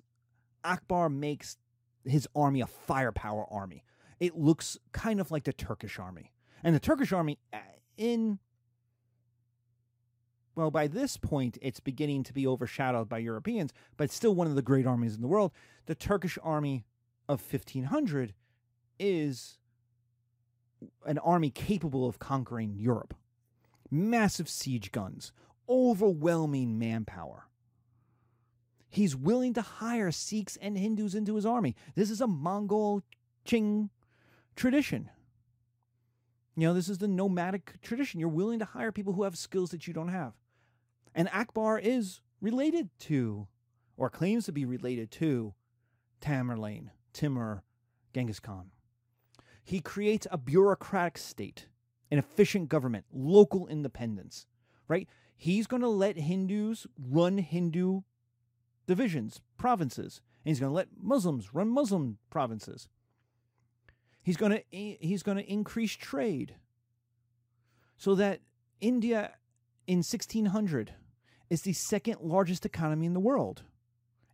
[0.63, 1.57] Akbar makes
[2.05, 3.83] his army a firepower army.
[4.21, 6.31] It looks kind of like the Turkish army.
[6.63, 7.57] And the Turkish army, uh,
[7.97, 8.39] in
[10.55, 14.55] well, by this point, it's beginning to be overshadowed by Europeans, but still one of
[14.55, 15.51] the great armies in the world.
[15.87, 16.85] The Turkish army
[17.27, 18.33] of 1500
[18.97, 19.57] is
[21.05, 23.13] an army capable of conquering Europe.
[23.91, 25.33] Massive siege guns,
[25.69, 27.47] overwhelming manpower.
[28.89, 31.75] He's willing to hire Sikhs and Hindus into his army.
[31.95, 33.03] This is a Mongol
[33.45, 33.89] Qing
[34.55, 35.09] tradition.
[36.55, 38.19] You know, this is the nomadic tradition.
[38.19, 40.33] You're willing to hire people who have skills that you don't have.
[41.13, 43.47] And Akbar is related to,
[43.97, 45.53] or claims to be related to,
[46.21, 47.63] Tamerlane, Timur,
[48.13, 48.71] Genghis Khan.
[49.63, 51.67] He creates a bureaucratic state,
[52.11, 54.45] an efficient government, local independence,
[54.87, 55.09] right?
[55.35, 58.01] He's going to let Hindus run Hindu
[58.87, 62.87] divisions, provinces, and he's going to let Muslims run Muslim provinces.
[64.21, 66.55] He's going to he's going to increase trade
[67.97, 68.41] so that
[68.81, 69.33] India
[69.87, 70.93] in 1600
[71.49, 73.63] is the second largest economy in the world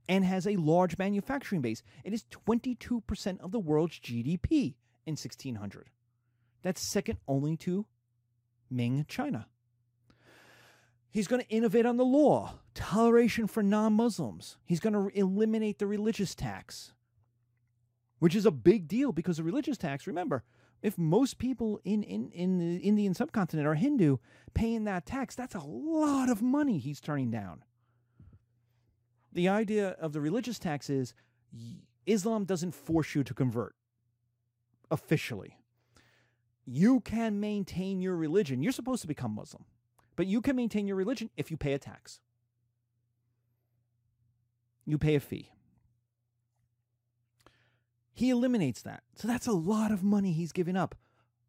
[0.07, 1.83] and has a large manufacturing base.
[2.03, 4.75] It is 22% of the world's GDP
[5.05, 5.89] in 1600.
[6.63, 7.85] That's second only to
[8.69, 9.47] Ming China.
[11.11, 14.57] He's going to innovate on the law, toleration for non Muslims.
[14.65, 16.93] He's going to eliminate the religious tax,
[18.19, 20.43] which is a big deal because the religious tax, remember,
[20.81, 24.17] if most people in, in, in the Indian subcontinent are Hindu
[24.53, 27.63] paying that tax, that's a lot of money he's turning down.
[29.33, 31.13] The idea of the religious tax is
[32.05, 33.75] Islam doesn't force you to convert
[34.89, 35.57] officially.
[36.65, 38.63] You can maintain your religion.
[38.63, 39.65] You're supposed to become Muslim,
[40.15, 42.19] but you can maintain your religion if you pay a tax.
[44.85, 45.51] You pay a fee.
[48.13, 49.03] He eliminates that.
[49.15, 50.95] So that's a lot of money he's giving up.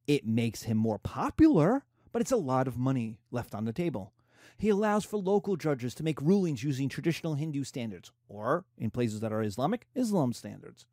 [0.06, 4.12] It makes him more popular, but it's a lot of money left on the table.
[4.58, 9.20] He allows for local judges to make rulings using traditional Hindu standards, or, in places
[9.20, 10.86] that are Islamic, Islam standards.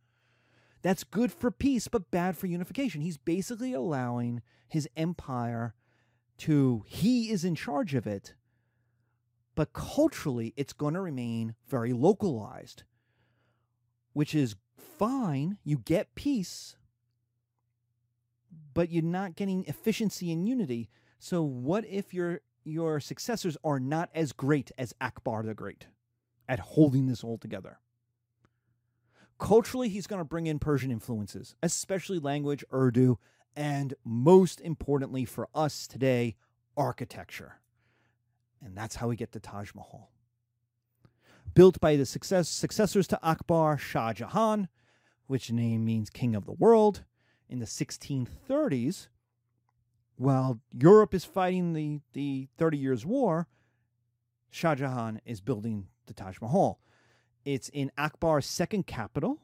[0.82, 3.02] That's good for peace, but bad for unification.
[3.02, 5.76] He's basically allowing his empire
[6.40, 8.34] to, he is in charge of it,
[9.56, 12.84] but culturally, it's going to remain very localized,
[14.14, 15.58] which is fine.
[15.64, 16.78] You get peace,
[18.74, 20.90] but you're not getting efficiency and unity.
[21.20, 25.88] So, what if your your successors are not as great as Akbar the Great
[26.48, 27.80] at holding this all together?
[29.40, 33.18] Culturally, he's going to bring in Persian influences, especially language, Urdu,
[33.60, 36.38] and most importantly for us today,
[36.78, 37.60] architecture.
[38.64, 40.12] And that's how we get the Taj Mahal.
[41.56, 44.70] Built by the success, successors to Akbar, Shah Jahan,
[45.28, 47.04] which name means king of the world,
[47.50, 49.10] in the 1630s,
[50.16, 53.50] while Europe is fighting the, the 30 Years' War,
[54.50, 56.80] Shah Jahan is building the Taj Mahal.
[57.44, 59.38] It's in Akbar's second capital.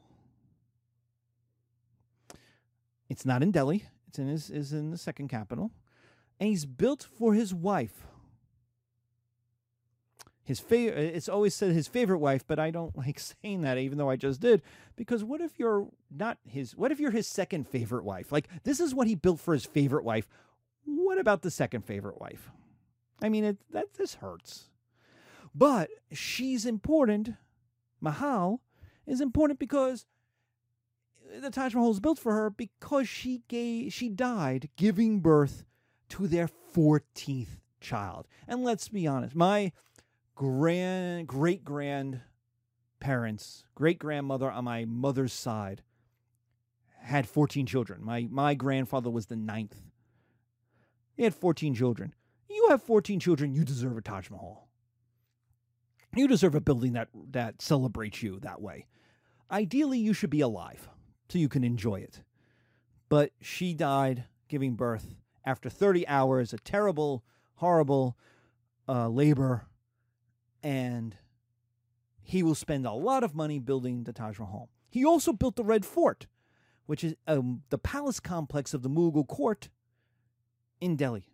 [3.10, 3.84] It's not in Delhi.
[4.16, 5.70] His is in the second capital,
[6.40, 8.06] and he's built for his wife.
[10.42, 11.14] His favorite.
[11.14, 14.16] It's always said his favorite wife, but I don't like saying that, even though I
[14.16, 14.62] just did.
[14.96, 16.76] Because what if you're not his?
[16.76, 18.32] What if you're his second favorite wife?
[18.32, 20.28] Like this is what he built for his favorite wife.
[20.84, 22.50] What about the second favorite wife?
[23.20, 24.70] I mean, it that this hurts,
[25.54, 27.30] but she's important
[28.00, 28.60] Mahal
[29.06, 30.06] is important because
[31.40, 35.64] the Taj Mahal was built for her because she gave she died giving birth
[36.10, 38.26] to their 14th child.
[38.46, 39.72] And let's be honest, my
[40.34, 42.20] grand great grand
[43.00, 45.82] parents, great grandmother on my mother's side
[47.00, 48.04] had 14 children.
[48.04, 49.76] My my grandfather was the ninth.
[51.16, 52.14] He had 14 children.
[52.48, 54.68] You have 14 children, you deserve a Taj Mahal.
[56.14, 58.86] You deserve a building that that celebrates you that way.
[59.50, 60.88] Ideally, you should be alive
[61.28, 62.22] so you can enjoy it.
[63.08, 67.24] But she died giving birth after 30 hours, a terrible,
[67.56, 68.16] horrible
[68.88, 69.66] uh, labor,
[70.62, 71.16] and
[72.22, 74.68] he will spend a lot of money building the Taj Mahal.
[74.88, 76.26] He also built the Red Fort,
[76.86, 79.68] which is um, the palace complex of the Mughal court
[80.80, 81.28] in Delhi.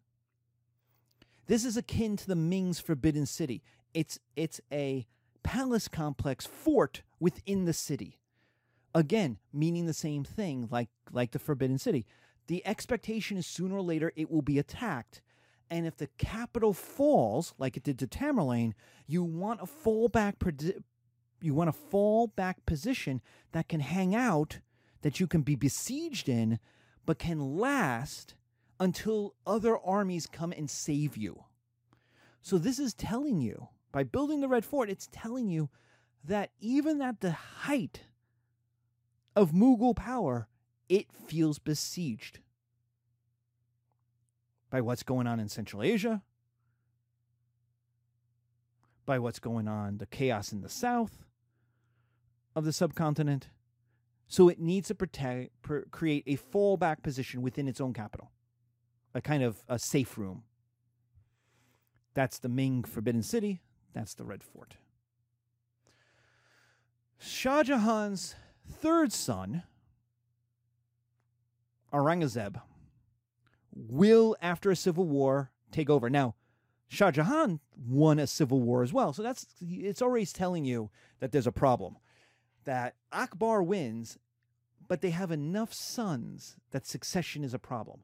[1.47, 3.63] This is akin to the Ming's Forbidden City.
[3.95, 5.07] It's it's a
[5.43, 8.19] palace complex fort within the city.
[8.95, 12.07] Again, meaning the same thing like like the Forbidden City.
[12.47, 15.23] The expectation is sooner or later it will be attacked.
[15.71, 18.75] And if the capital falls, like it did to Tamerlane,
[19.07, 20.35] you want a fallback
[21.41, 23.21] you want a fallback position
[23.53, 24.61] that can hang out,
[25.01, 26.59] that you can be besieged in,
[27.05, 28.35] but can last
[28.79, 31.45] until other armies come and save you.
[32.43, 35.71] So this is telling you by building the Red Fort, it's telling you
[36.25, 38.03] that even at the height
[39.35, 40.49] of Mughal power,
[40.89, 42.41] it feels besieged.
[44.73, 46.23] by what's going on in Central Asia,
[49.05, 51.27] by what's going on, the chaos in the south
[52.57, 53.51] of the subcontinent.
[54.29, 58.31] So it needs to protect, pr- create a fallback position within its own capital,
[59.15, 60.45] a kind of a safe room.
[62.15, 63.61] That's the Ming Forbidden City.
[63.93, 64.77] That's the Red Fort.
[67.19, 68.35] Shah Jahan's
[68.73, 69.63] third son,
[71.93, 72.61] Aurangzeb,
[73.75, 76.11] will, after a civil war, take over.
[76.11, 76.35] Now,
[76.89, 79.13] Shah Jahan won a civil war as well.
[79.15, 81.97] So that's it's always telling you that there's a problem.
[82.65, 84.19] That Akbar wins,
[84.89, 88.01] but they have enough sons that succession is a problem.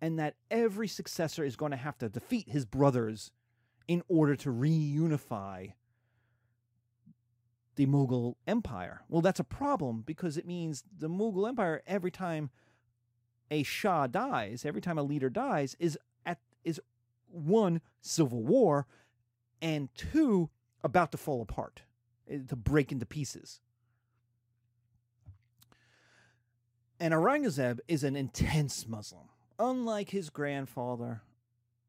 [0.00, 3.30] And that every successor is going to have to defeat his brothers
[3.86, 5.74] in order to reunify
[7.80, 9.00] the Mughal Empire.
[9.08, 12.50] Well, that's a problem because it means the Mughal Empire, every time
[13.50, 16.78] a Shah dies, every time a leader dies, is at is
[17.30, 18.86] one civil war,
[19.62, 20.50] and two
[20.84, 21.80] about to fall apart,
[22.28, 23.62] eh, to break into pieces.
[27.00, 31.22] And Aurangzeb is an intense Muslim, unlike his grandfather.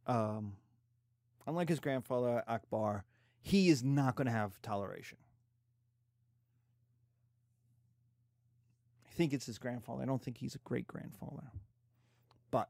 [0.08, 0.54] Um,
[1.46, 3.04] unlike his grandfather Akbar,
[3.42, 5.18] he is not going to have toleration.
[9.12, 10.04] I think it's his grandfather.
[10.04, 11.52] I don't think he's a great grandfather.
[12.50, 12.70] But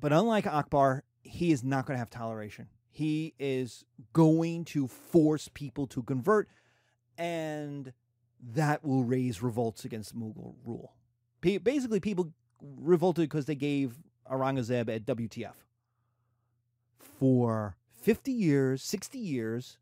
[0.00, 2.68] but unlike Akbar, he is not going to have toleration.
[2.90, 6.48] He is going to force people to convert
[7.16, 7.92] and
[8.52, 10.92] that will raise revolts against Mughal rule.
[11.40, 13.96] Basically, people revolted because they gave
[14.30, 15.54] Aurangzeb a WTF.
[16.98, 19.78] For 50 years, 60 years,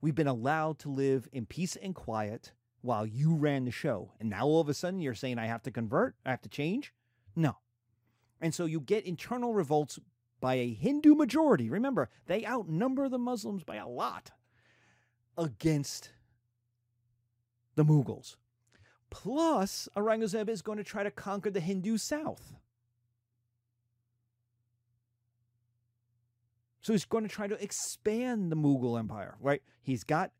[0.00, 2.52] we've been allowed to live in peace and quiet
[2.82, 4.12] while you ran the show.
[4.20, 6.48] And now all of a sudden you're saying I have to convert, I have to
[6.48, 6.92] change?
[7.34, 7.58] No.
[8.40, 9.98] And so you get internal revolts
[10.40, 11.70] by a Hindu majority.
[11.70, 14.32] Remember, they outnumber the Muslims by a lot
[15.36, 16.10] against
[17.74, 18.36] the Mughals.
[19.10, 22.54] Plus, Aurangzeb is going to try to conquer the Hindu South.
[26.80, 29.62] So he's going to try to expand the Mughal Empire, right?
[29.82, 30.30] He's got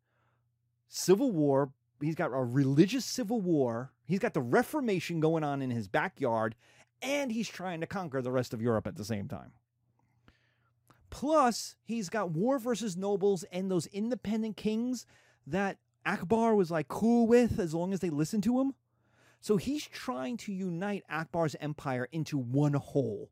[0.89, 3.93] civil war he's got a religious civil war.
[4.05, 6.55] He's got the Reformation going on in his backyard,
[7.03, 9.53] and he's trying to conquer the rest of Europe at the same time.
[11.11, 15.07] Plus, he's got war versus nobles and those independent kings
[15.47, 18.75] that Akbar was like cool with as long as they listened to him.
[19.41, 23.31] So he's trying to unite Akbar's empire into one whole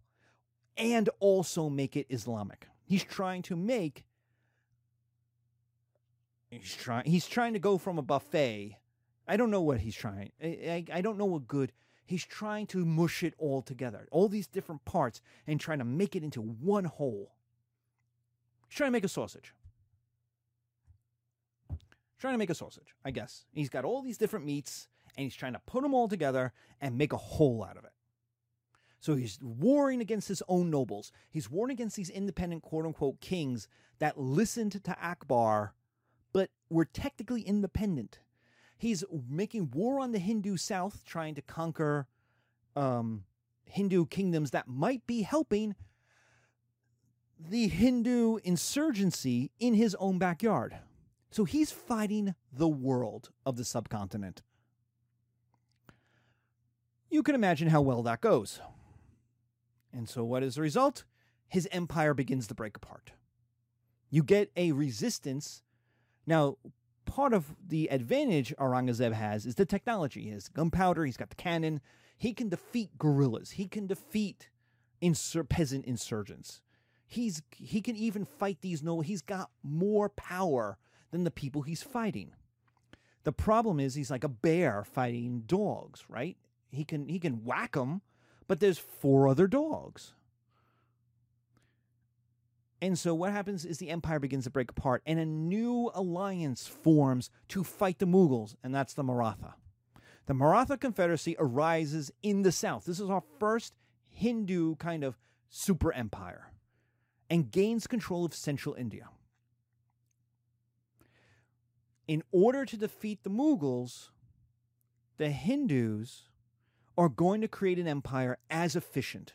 [0.77, 2.69] and also make it Islamic.
[2.85, 4.05] He's trying to make
[6.61, 7.05] He's trying.
[7.05, 8.79] He's trying to go from a buffet.
[9.27, 10.33] I don't know what he's trying.
[10.43, 11.73] I, I, I don't know what good.
[12.07, 16.15] He's trying to mush it all together, all these different parts, and trying to make
[16.15, 17.33] it into one whole.
[18.69, 19.55] He's trying to make a sausage.
[22.19, 23.45] trying to make a sausage, I guess.
[23.53, 26.99] He's got all these different meats, and he's trying to put them all together and
[26.99, 27.93] make a whole out of it.
[29.01, 31.13] So he's warring against his own nobles.
[31.31, 35.75] He's warring against these independent quote unquote kings that listened to Akbar
[36.35, 38.19] but we're technically independent.
[38.77, 42.09] He's making war on the Hindu South, trying to conquer
[42.77, 43.25] um,
[43.65, 45.77] Hindu kingdoms that might be helping
[47.39, 50.77] the Hindu insurgency in his own backyard.
[51.31, 54.43] So he's fighting the world of the subcontinent.
[57.11, 58.61] You can imagine how well that goes.
[59.93, 61.05] And so, what is the result?
[61.47, 63.13] His empire begins to break apart.
[64.11, 65.63] You get a resistance
[66.27, 66.57] now,
[67.05, 70.23] part of the advantage Aurangzeb has is the technology.
[70.23, 71.81] He has gunpowder, he's got the cannon.
[72.17, 74.51] He can defeat guerrillas, he can defeat
[75.03, 76.63] insur- peasant insurgents.
[77.07, 80.79] He's he can even fight these no he's got more power
[81.11, 82.33] than the people he's fighting.
[83.25, 86.37] The problem is he's like a bear fighting dogs, right?
[86.71, 88.03] He can he can whack them,
[88.49, 90.15] but there's four other dogs.
[92.85, 96.67] And so what happens is the empire begins to break apart and a new alliance
[96.67, 99.55] forms to fight the Mughals, and that's the Maratha.
[100.27, 102.85] The Maratha Confederacy arises in the south.
[102.85, 103.73] This is our first
[104.11, 105.17] Hindu kind of
[105.49, 106.53] super empire
[107.31, 109.09] and gains control of central India.
[112.07, 114.11] In order to defeat the Mughals,
[115.17, 116.25] the Hindus
[116.99, 119.33] are going to create an empire as efficient,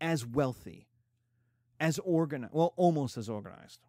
[0.00, 0.86] as wealthy,
[1.80, 3.80] as organized, well, almost as organized.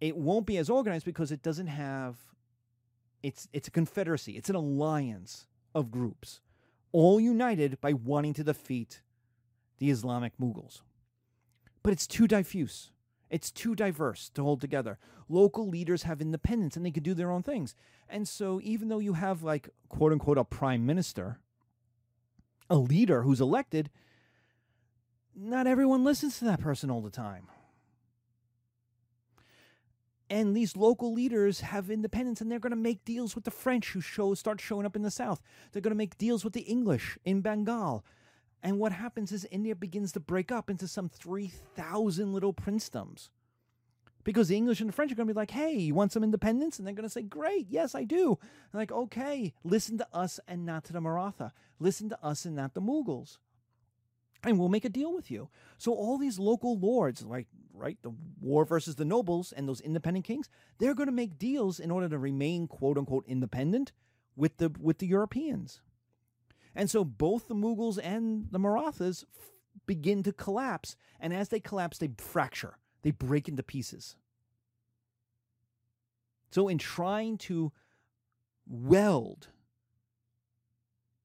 [0.00, 2.16] It won't be as organized because it doesn't have
[3.22, 6.40] it's it's a confederacy, it's an alliance of groups.
[6.92, 9.00] all united by wanting to defeat
[9.78, 10.82] the Islamic Mughals.
[11.82, 12.90] But it's too diffuse.
[13.30, 14.98] It's too diverse to hold together.
[15.28, 17.74] Local leaders have independence and they can do their own things.
[18.08, 21.38] And so, even though you have, like, quote unquote, a prime minister,
[22.68, 23.90] a leader who's elected,
[25.36, 27.48] not everyone listens to that person all the time.
[30.30, 33.90] And these local leaders have independence and they're going to make deals with the French
[33.90, 35.42] who show, start showing up in the South.
[35.70, 38.02] They're going to make deals with the English in Bengal.
[38.62, 43.28] And what happens is India begins to break up into some 3,000 little princedoms.
[44.24, 46.24] Because the English and the French are going to be like, hey, you want some
[46.24, 46.78] independence?
[46.78, 48.38] And they're going to say, great, yes, I do.
[48.72, 51.52] And like, okay, listen to us and not to the Maratha.
[51.78, 53.38] Listen to us and not the Mughals.
[54.44, 55.48] And we'll make a deal with you.
[55.78, 60.24] So all these local lords, like right, the war versus the nobles and those independent
[60.24, 63.92] kings, they're going to make deals in order to remain quote unquote independent
[64.36, 65.80] with the with the Europeans.
[66.74, 69.50] And so both the Mughals and the Marathas f-
[69.86, 70.96] begin to collapse.
[71.20, 74.16] And as they collapse, they fracture, they break into pieces.
[76.50, 77.72] So, in trying to
[78.66, 79.48] weld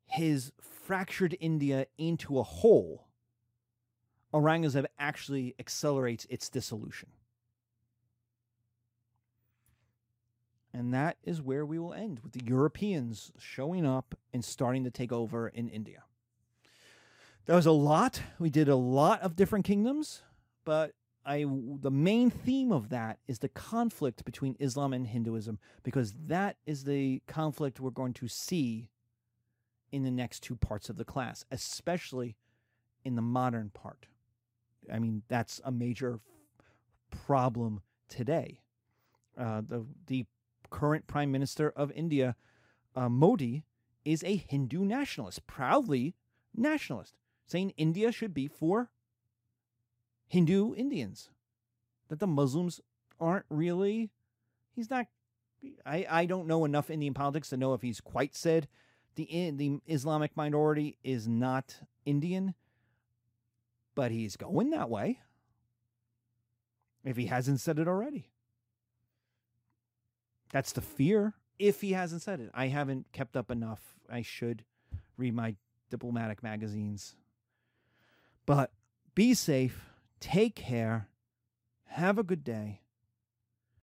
[0.05, 3.06] his fractured India into a whole,
[4.33, 7.09] Aurangzeb actually accelerates its dissolution.
[10.73, 14.91] And that is where we will end with the Europeans showing up and starting to
[14.91, 16.03] take over in India.
[17.45, 18.21] That was a lot.
[18.37, 20.21] We did a lot of different kingdoms,
[20.65, 20.93] but
[21.25, 21.45] I
[21.81, 26.83] the main theme of that is the conflict between Islam and Hinduism because that is
[26.83, 28.89] the conflict we're going to see
[29.91, 32.35] in the next two parts of the class, especially
[33.03, 34.07] in the modern part.
[34.91, 36.19] I mean, that's a major
[37.09, 38.61] problem today.
[39.37, 40.25] Uh, the the
[40.69, 42.35] current Prime Minister of India,
[42.95, 43.63] uh, Modi,
[44.03, 46.15] is a Hindu nationalist, proudly
[46.55, 47.15] nationalist,
[47.45, 48.89] saying India should be for
[50.27, 51.29] Hindu Indians,
[52.09, 52.81] that the Muslims
[53.19, 54.11] aren't really.
[54.75, 55.07] He's not.
[55.85, 58.67] I, I don't know enough Indian politics to know if he's quite said
[59.17, 62.53] the the Islamic minority is not Indian,
[63.97, 65.19] but he's going that way.
[67.03, 68.29] If he hasn't said it already.
[70.51, 71.33] That's the fear.
[71.57, 73.81] If he hasn't said it, I haven't kept up enough.
[74.07, 74.63] I should
[75.17, 75.55] read my
[75.89, 77.15] diplomatic magazines.
[78.45, 78.71] But
[79.15, 79.89] be safe,
[80.19, 81.07] take care,
[81.85, 82.81] have a good day,